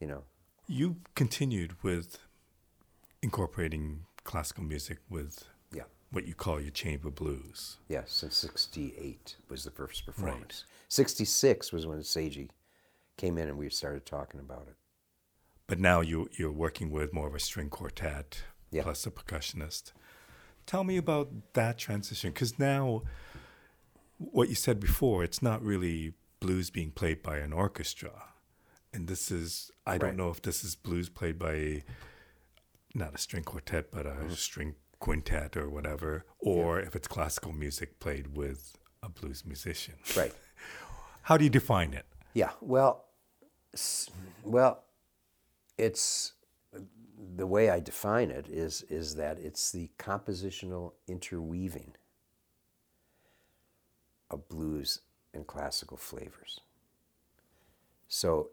[0.00, 0.24] you know.
[0.66, 2.18] You continued with
[3.22, 7.78] incorporating classical music with Yeah, what you call your chamber blues.
[7.88, 8.02] yeah.
[8.06, 10.64] Since '68 was the first performance.
[10.88, 12.48] '66 was when Seiji
[13.16, 14.74] came in and we started talking about it.
[15.66, 18.82] But now you, you're working with more of a string quartet Yeah.
[18.82, 19.92] plus a percussionist.
[20.66, 23.02] Tell me about that transition, because now,
[24.20, 28.12] what you said before, it's not really blues being played by an orchestra,
[28.92, 30.00] and this is I Right.
[30.00, 31.82] don't know if this is blues played by
[32.94, 34.32] not a string quartet but a Mm-hmm.
[34.34, 39.94] string quintet or whatever, or if it's classical music played with a blues musician.
[40.16, 40.34] Right.
[41.22, 42.04] How do you define it?
[42.34, 42.50] Yeah.
[42.60, 43.06] Well,
[44.44, 44.84] well,
[45.78, 46.32] it's
[47.36, 51.94] the way I define it is is that it's the compositional interweaving
[54.30, 55.00] of blues
[55.34, 56.60] and classical flavors.
[58.08, 58.50] So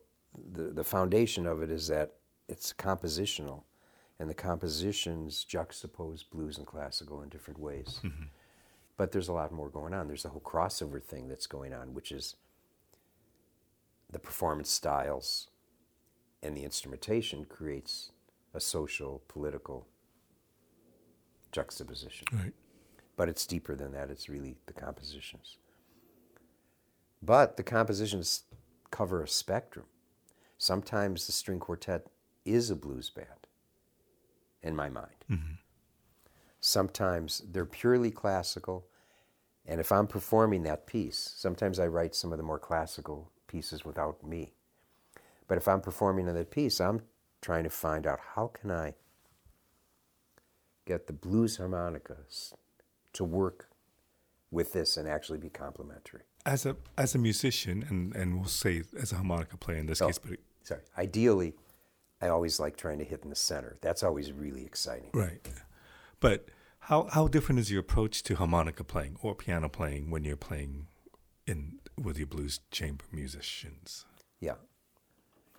[0.53, 2.13] the the foundation of it is that
[2.47, 3.63] it's compositional,
[4.19, 7.99] and the compositions juxtapose blues and classical in different ways.
[8.03, 8.23] Mm-hmm.
[8.97, 10.07] But there's a lot more going on.
[10.07, 12.35] There's a whole crossover thing that's going on, which is
[14.11, 15.49] the performance styles
[16.41, 18.11] and the instrumentation creates
[18.53, 19.87] a social, political
[21.51, 22.27] juxtaposition.
[22.31, 22.53] Right.
[23.15, 24.09] but it's deeper than that.
[24.09, 25.57] It's really the compositions.
[27.21, 28.43] But the compositions
[28.91, 29.85] cover a spectrum.
[30.57, 32.07] Sometimes the string quartet
[32.45, 33.47] is a blues band,
[34.63, 35.25] in my mind.
[35.29, 35.53] Mm-hmm.
[36.59, 38.87] Sometimes they're purely classical.
[39.65, 43.85] And if I'm performing that piece, sometimes I write some of the more classical pieces
[43.85, 44.53] without me.
[45.47, 47.01] But if I'm performing that piece, I'm
[47.41, 48.95] trying to find out how can I
[50.85, 52.53] get the blues harmonicas
[53.13, 53.69] to work
[54.51, 56.23] with this and actually be complementary.
[56.47, 60.01] As a as a musician, and and we'll say as a harmonica player in this
[60.01, 60.07] Oh.
[60.07, 60.81] case, but Sorry.
[60.97, 61.55] Ideally,
[62.21, 63.77] I always like trying to hit in the center.
[63.81, 65.09] That's always really exciting.
[65.13, 65.45] right.
[66.19, 70.37] But how how different is your approach to harmonica playing or piano playing when you're
[70.49, 70.87] playing
[71.45, 74.05] in with your blues chamber musicians?
[74.39, 74.55] Yeah.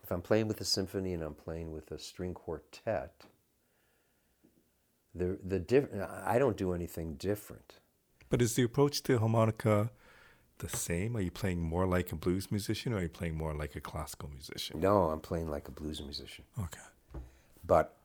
[0.03, 3.27] If I'm playing with a symphony and I'm playing with a string quartet,
[5.15, 5.93] the the diff-
[6.35, 7.81] I don't do anything different.
[8.31, 9.91] But is the approach to harmonica
[10.59, 11.17] the same?
[11.17, 13.81] Are you playing more like a blues musician or are you playing more like a
[13.81, 14.81] classical musician?
[14.81, 16.45] No, I'm playing like a blues musician.
[16.59, 16.81] Okay.
[17.67, 17.97] But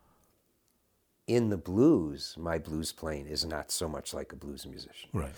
[1.28, 5.10] in the blues, my blues playing is not so much like a blues musician.
[5.14, 5.34] Right.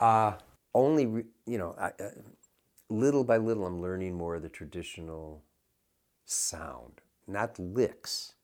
[0.74, 2.10] Only, re- you know, I, uh,
[2.88, 5.42] little by little, I'm learning more of the traditional
[6.24, 8.34] sound, not licks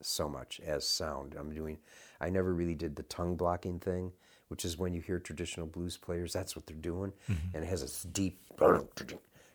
[0.00, 1.34] so much as sound.
[1.38, 1.78] I'm doing,
[2.20, 4.12] I never really did the tongue blocking thing,
[4.48, 7.12] which is when you hear traditional blues players, that's what they're doing.
[7.54, 8.40] And it has this deep,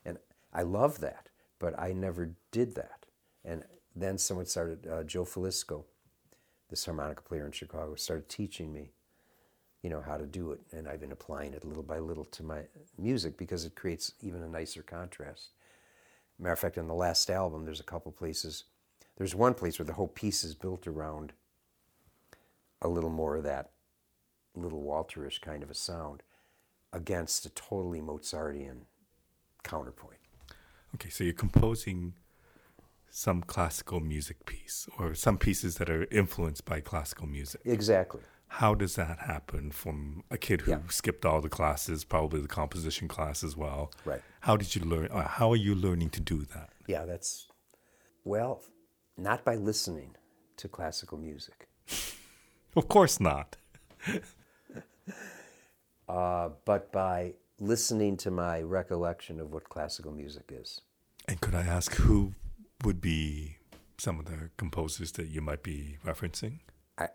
[0.06, 0.18] and
[0.54, 1.30] I love that,
[1.60, 3.06] but I never did that.
[3.46, 3.64] And
[3.96, 5.84] then someone started, uh, Joe Filisko,
[6.70, 8.92] this harmonica player in Chicago, started teaching me
[9.84, 12.42] you know how to do it and i've been applying it little by little to
[12.42, 12.62] my
[12.98, 15.50] music because it creates even a nicer contrast
[16.40, 18.64] matter of fact on the last album there's a couple places
[19.18, 21.34] there's one place where the whole piece is built around
[22.82, 23.72] a little more of that
[24.56, 26.22] little walterish kind of a sound
[26.92, 28.82] against a totally mozartian
[29.64, 30.20] counterpoint
[30.96, 32.14] Okay, so you're composing
[33.10, 37.62] some classical music piece or some pieces that are influenced by classical music.
[37.66, 40.80] exactly How does that happen from a kid who Yeah.
[40.90, 43.92] skipped all the classes, probably the composition class as well?
[44.06, 44.22] Right.
[44.42, 45.08] How did you learn?
[45.12, 46.70] Uh, how are you learning to do that?
[46.88, 47.48] yeah that's
[48.26, 48.62] well
[49.18, 50.16] not by listening
[50.58, 51.68] to classical music
[52.76, 53.56] Of course not.
[56.08, 60.82] uh, but by listening to my recollection of what classical music is.
[61.28, 62.34] And could I ask who
[62.84, 63.58] would be
[63.98, 66.60] some of the composers that you might be referencing?
[66.98, 67.08] I,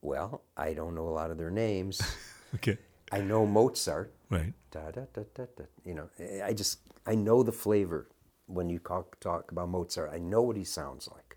[0.00, 2.00] well, I don't know a lot of their names.
[2.54, 2.78] Okay.
[3.12, 4.14] I know Mozart.
[4.30, 4.54] Right.
[4.70, 5.64] Da, da, da, da, da.
[5.84, 6.08] You know,
[6.42, 8.08] I just I know the flavor
[8.46, 10.10] when you talk, talk about Mozart.
[10.12, 11.36] I know what he sounds like.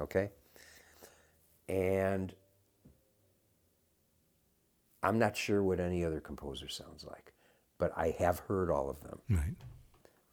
[0.00, 0.30] Okay.
[1.68, 2.34] And
[5.04, 7.32] I'm not sure what any other composer sounds like,
[7.78, 9.18] but I have heard all of them.
[9.28, 9.56] Right.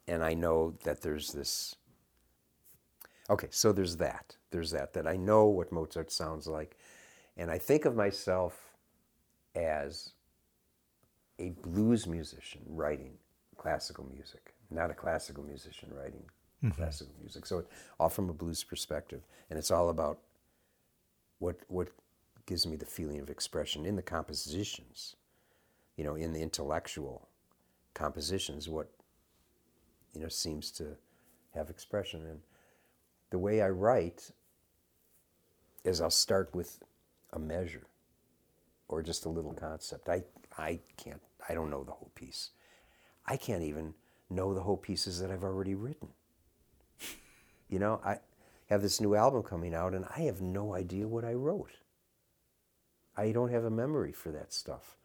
[0.08, 1.76] and I know that there's this.
[3.30, 4.36] Okay, so there's that.
[4.50, 4.94] There's that.
[4.94, 6.76] That I know what Mozart sounds like,
[7.36, 8.74] and I think of myself
[9.54, 10.12] as
[11.38, 13.12] a blues musician writing
[13.56, 16.24] classical music, not a classical musician writing
[16.64, 16.70] mm-hmm.
[16.70, 17.46] classical music.
[17.46, 17.68] So, it's
[18.00, 20.18] all from a blues perspective, and it's all about
[21.38, 21.88] what what
[22.46, 25.16] gives me the feeling of expression in the compositions,
[25.96, 27.28] you know, in the intellectual
[27.94, 28.68] compositions.
[28.68, 28.90] What
[30.14, 30.96] you know seems to
[31.54, 32.26] have expression.
[32.26, 32.40] And
[33.30, 34.30] the way i write
[35.84, 36.82] is i'll start with
[37.32, 37.86] a measure
[38.88, 40.08] or just a little concept.
[40.08, 40.24] I
[40.58, 42.50] i can't i don't know the whole piece.
[43.26, 43.94] I can't even
[44.28, 46.08] know the whole pieces that i've already written.
[47.68, 48.18] You know i
[48.68, 51.72] have this new album coming out and i have no idea what i wrote
[53.16, 54.96] i don't have a memory for that stuff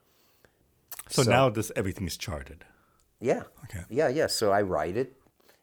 [1.10, 2.66] So, So- now this everything is charted.
[3.20, 3.44] Yeah.
[3.64, 3.84] Okay.
[3.90, 4.28] Yeah, yeah.
[4.28, 5.10] So I write it,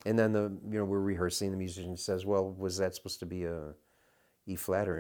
[0.07, 1.51] and then the you know we're rehearsing.
[1.53, 3.74] The musician says, "Well, was that supposed to be a
[4.47, 4.97] E flat or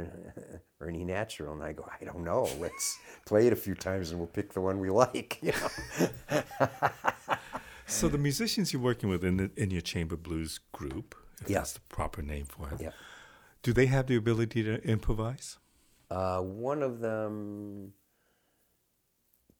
[0.80, 2.42] or an E natural?" And I go, "I don't know.
[2.60, 2.98] Let's
[3.30, 5.70] play it a few times, and we'll pick the one we like." You know?
[7.86, 11.58] So the musicians you're working with in the, in your chamber blues group, if Yeah.
[11.58, 12.92] that's the proper name for it, Yeah.
[13.62, 15.58] do they have the ability to improvise?
[16.10, 17.92] Uh, one of them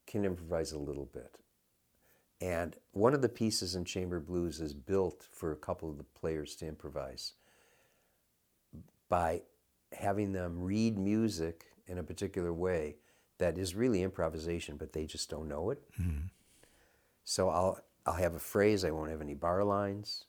[0.07, 1.37] can improvise a little bit.
[2.41, 6.03] And one of the pieces in Chamber Blues is built for a couple of the
[6.03, 7.33] players to improvise
[9.09, 9.41] by
[9.93, 12.97] having them read music in a particular way
[13.37, 15.81] that is really improvisation, but they just don't know it.
[17.23, 18.85] So I'll I'll have a phrase.
[18.85, 20.25] I won't have any bar lines,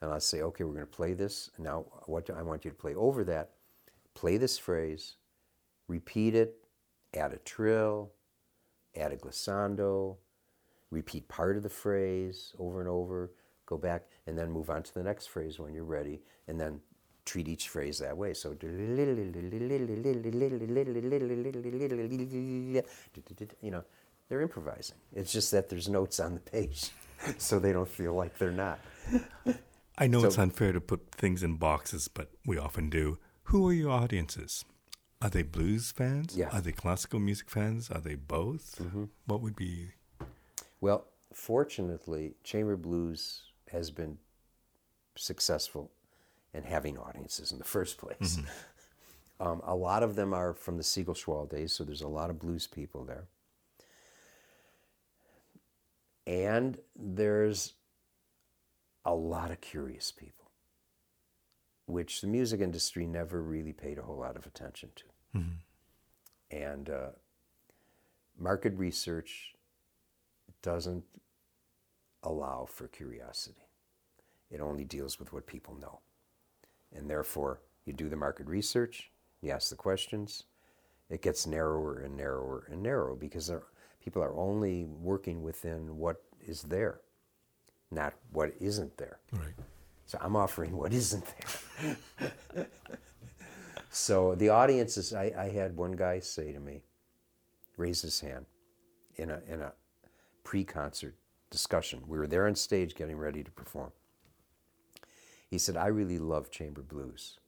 [0.00, 1.50] and I'll say, "Okay, we're going to play this.
[1.58, 3.50] Now, what do I want you to play over that?
[4.16, 5.16] Play this phrase,
[5.88, 6.56] repeat it,
[7.14, 8.12] add a trill,
[8.96, 10.16] add a glissando,
[10.90, 13.30] repeat part of the phrase over and over,
[13.66, 16.80] go back, and then move on to the next phrase when you're ready, and then
[17.26, 18.32] treat each phrase that way.
[18.32, 18.56] So,
[23.60, 23.84] you know,
[24.30, 24.96] they're improvising.
[25.14, 26.90] It's just that there's notes on the page,
[27.38, 28.78] so they don't feel like they're not.
[29.98, 33.18] I know So- it's unfair to put things in boxes, but we often do.
[33.46, 34.64] Who are your audiences?
[35.22, 36.36] Are they blues fans?
[36.36, 36.48] Yeah.
[36.52, 37.90] Are they classical music fans?
[37.90, 38.80] Are they both?
[39.26, 39.90] What would be?
[40.80, 44.18] Well, fortunately, chamber blues has been
[45.16, 45.90] successful
[46.52, 48.38] in having audiences in the first place.
[49.38, 52.30] Um, a lot of them are from the Siegel Schwall days, so there's a lot
[52.30, 53.26] of blues people there.
[56.26, 57.74] And there's
[59.04, 60.45] a lot of curious people,
[61.86, 65.04] which the music industry never really paid a whole lot of attention to.
[66.50, 67.08] And uh,
[68.38, 69.54] market research
[70.62, 71.04] doesn't
[72.22, 73.66] allow for curiosity.
[74.50, 76.00] It only deals with what people know.
[76.94, 79.10] And therefore, you do the market research,
[79.42, 80.44] you ask the questions,
[81.08, 83.62] it gets narrower and narrower and narrower because there,
[84.02, 87.00] people are only working within what is there,
[87.90, 89.18] not what isn't there.
[89.32, 89.54] Right.
[90.06, 91.24] So I'm offering what isn't
[91.80, 92.66] there.
[93.90, 96.82] so the audience is, I, I had one guy say to me,
[97.76, 98.46] raise his hand
[99.16, 99.72] in a, in a
[100.44, 101.16] pre concert
[101.50, 102.02] discussion.
[102.06, 103.90] We were there on stage getting ready to perform.
[105.48, 107.40] He said, I really love chamber blues,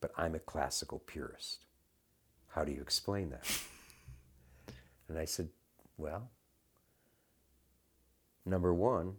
[0.00, 1.66] but I'm a classical purist.
[2.48, 3.60] How do you explain that?
[5.08, 5.50] and I said,
[5.98, 6.30] Well,
[8.46, 9.16] number one,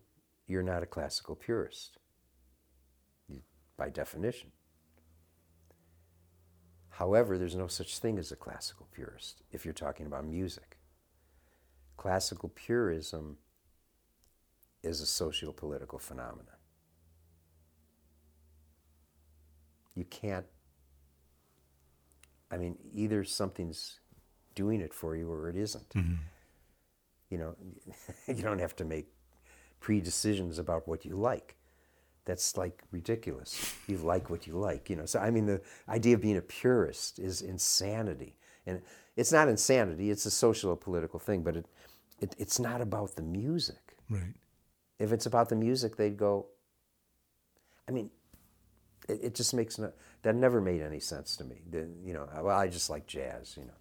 [0.48, 2.00] you're not a classical purist
[3.78, 4.52] by definition.
[6.90, 10.78] However, there's no such thing as a classical purist if you're talking about music.
[11.98, 13.38] Classical purism
[14.84, 16.56] is a socio political phenomenon.
[19.96, 20.46] You can't,
[22.52, 24.00] I mean, either something's
[24.54, 25.90] doing it for you or it isn't.
[25.90, 26.14] Mm-hmm.
[27.30, 27.56] You know,
[28.28, 29.08] you don't have to make
[29.80, 31.56] pre decisions about what you like
[32.26, 33.76] that's like ridiculous.
[33.88, 35.06] You like what you like, you know.
[35.06, 38.82] So I mean, the idea of being a purist is insanity, and
[39.16, 40.10] it's not insanity.
[40.10, 41.66] It's a social or political thing, but it,
[42.20, 43.98] it it's not about the music.
[44.10, 44.34] Right.
[45.00, 46.48] If it's about the music, they'd go.
[47.88, 48.10] I mean,
[49.10, 49.92] it, it just makes no.
[50.22, 51.62] That never made any sense to me.
[51.70, 53.74] The, you know, well, I just like jazz, you know.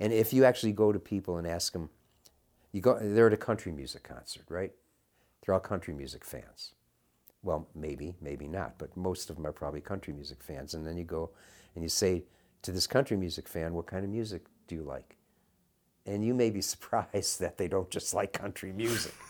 [0.00, 1.88] And if you actually go to people and ask them,
[2.72, 4.72] you go, they're at a country music concert, right?
[5.40, 6.72] They're all country music fans
[7.44, 10.74] well, maybe, maybe not, but most of them are probably country music fans.
[10.74, 11.30] And then you go
[11.74, 12.24] and you say
[12.62, 15.16] to this country music fan, What kind of music do you like?
[16.06, 19.14] And you may be surprised that they don't just like country music.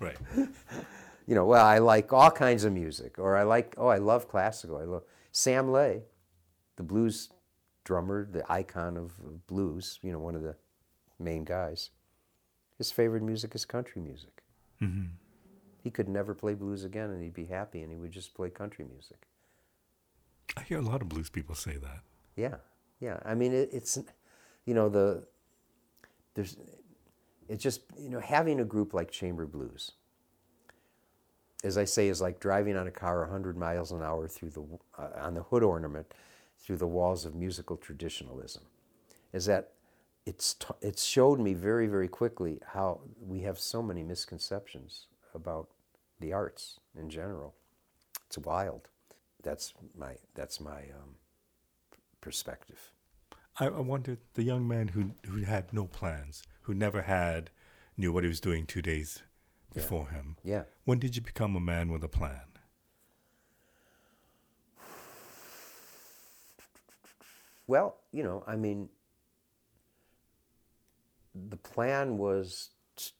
[0.00, 0.16] Right.
[1.26, 4.28] you know, well, I like all kinds of music, or I like, oh, I love
[4.28, 4.78] classical.
[4.78, 6.04] I love Sam Lay,
[6.76, 7.28] the blues
[7.84, 9.12] drummer, the icon of
[9.46, 10.56] blues, you know, one of the
[11.18, 11.90] main guys.
[12.78, 14.42] His favorite music is country music.
[14.80, 15.08] Mm-hmm.
[15.82, 18.50] He could never play blues again and he'd be happy and he would just play
[18.50, 19.26] country music.
[20.56, 22.00] I hear a lot of blues people say that.
[22.36, 22.56] Yeah,
[23.00, 23.20] yeah.
[23.24, 23.98] I mean, it, it's,
[24.66, 25.24] you know, the,
[26.34, 26.56] there's,
[27.48, 29.92] it's just, you know, having a group like Chamber Blues,
[31.64, 34.64] as I say, is like driving on a car 100 miles an hour through the,
[34.98, 36.12] uh, on the hood ornament
[36.58, 38.62] through the walls of musical traditionalism.
[39.32, 39.72] Is that
[40.26, 45.68] it's, t- it's showed me very, very quickly how we have so many misconceptions about
[46.20, 47.54] the arts in general.
[48.26, 48.88] It's wild.
[49.42, 51.16] That's my, that's my um,
[52.20, 52.92] perspective.
[53.58, 57.50] I, I wonder the young man who who had no plans, who never had,
[57.96, 59.22] knew what he was doing two days
[59.74, 60.36] before him.
[60.42, 60.64] Yeah.
[60.84, 62.40] When did you become a man with a plan?
[67.66, 68.88] Well, you know, I mean,
[71.34, 73.12] the plan was t-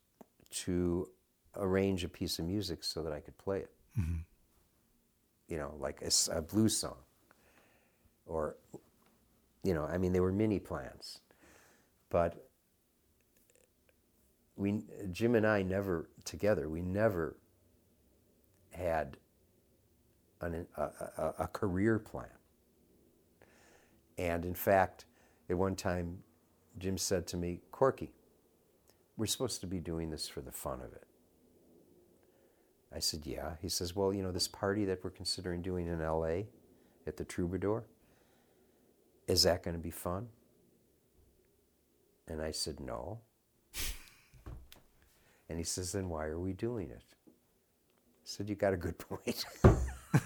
[0.51, 1.09] to
[1.57, 3.71] arrange a piece of music so that I could play it.
[3.99, 4.19] Mm-hmm.
[5.49, 6.97] You know, like a blues song.
[8.27, 8.57] Or,
[9.65, 11.21] you know, I mean, they were mini plans.
[12.09, 12.47] But
[14.57, 17.37] we, Jim and I never, together, we never
[18.73, 19.17] had
[20.41, 22.29] an, a, a, a career plan.
[24.19, 25.07] And in fact,
[25.49, 26.19] at one time,
[26.79, 28.13] Jim said to me, Corky,
[29.17, 31.07] we're supposed to be doing this for the fun of it.
[32.95, 33.53] I said, Yeah.
[33.61, 36.43] He says, Well, you know, this party that we're considering doing in LA
[37.07, 37.85] at the Troubadour,
[39.27, 40.29] is that going to be fun?
[42.27, 43.21] And I said, No.
[45.49, 47.05] And he says, Then why are we doing it?
[47.29, 49.45] I said, You got a good point.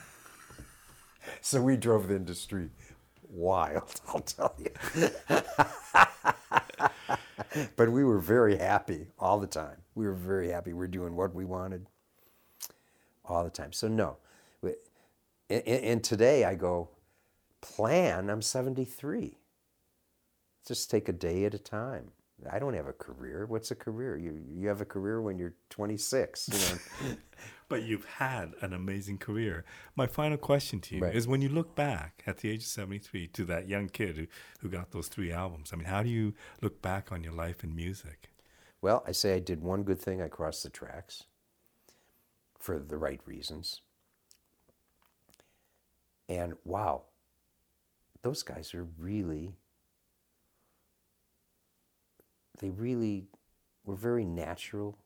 [1.41, 2.71] so we drove the industry
[3.29, 4.71] wild, I'll tell you.
[7.77, 9.77] but we were very happy all the time.
[9.95, 10.73] We were very happy.
[10.73, 11.87] We were doing what we wanted
[13.25, 13.73] all the time.
[13.73, 14.17] So, no.
[15.51, 16.89] And, today I go,
[17.61, 19.37] plan, I'm 73.
[20.67, 22.13] Just take a day at a time.
[22.51, 23.47] I don't have a career.
[23.47, 24.17] What's a career?
[24.17, 26.49] You you have a career when you're 26.
[26.53, 26.59] You
[27.09, 27.17] know?
[27.69, 29.65] but you've had an amazing career.
[29.95, 31.15] My final question to you Right.
[31.15, 34.27] is: When you look back at the age of seventy-three to that young kid who,
[34.61, 37.63] who got those three albums, I mean, how do you look back on your life
[37.63, 38.31] in music?
[38.83, 40.21] Well, I say I did one good thing.
[40.21, 41.25] I crossed the tracks
[42.65, 43.83] for the right reasons.
[46.31, 47.03] And wow,
[48.23, 49.53] those guys are really,
[52.61, 53.27] they really
[53.85, 54.97] were very natural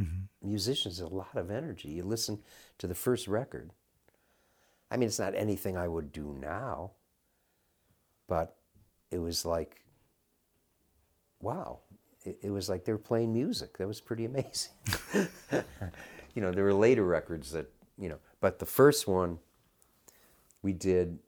[0.00, 0.26] mm-hmm.
[0.48, 1.88] musicians, a lot of energy.
[1.88, 2.38] You listen
[2.78, 3.72] to the first record.
[4.88, 6.92] I mean, it's not anything I would do now,
[8.28, 8.54] but
[9.10, 9.82] it was like,
[11.40, 11.80] wow,
[12.24, 13.78] it, it was like they were playing music.
[13.78, 14.70] That was pretty amazing.
[16.34, 19.38] you know, there were later records that, you know, but the first one
[20.62, 21.18] we did,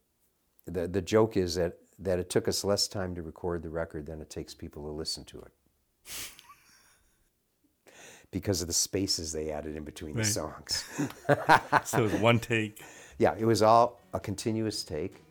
[0.67, 4.07] the, the joke is that, that it took us less time to record the record
[4.07, 5.53] than it takes people to listen to it.
[8.31, 10.25] because of the spaces they added in between Right.
[10.25, 10.85] the songs.
[11.85, 12.83] So it was one take.
[13.19, 15.23] Yeah, it was all a continuous take,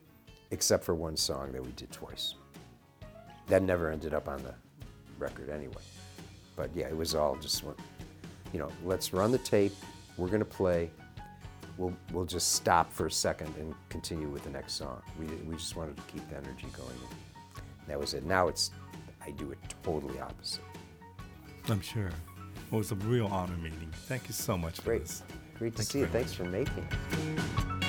[0.52, 2.36] except for one song that we did twice.
[3.48, 4.54] That never ended up on the
[5.20, 5.84] record anyway.
[6.56, 7.76] But yeah, it was all just, one-
[8.54, 9.74] you know, let's run the tape.
[10.16, 10.92] We're gonna play.
[11.78, 15.02] We'll we'll just stop for a second and continue with the next song.
[15.20, 16.96] We we just wanted to keep the energy going.
[17.88, 18.24] That was it.
[18.24, 18.72] Now it's,
[19.26, 20.64] I do it totally opposite.
[21.68, 22.12] I'm sure.
[22.72, 23.92] Well, it was a real honor meeting.
[24.08, 25.24] Thank you so much for Great, this.
[25.58, 26.12] great to Thank see you you.
[26.12, 27.83] Thanks for making it.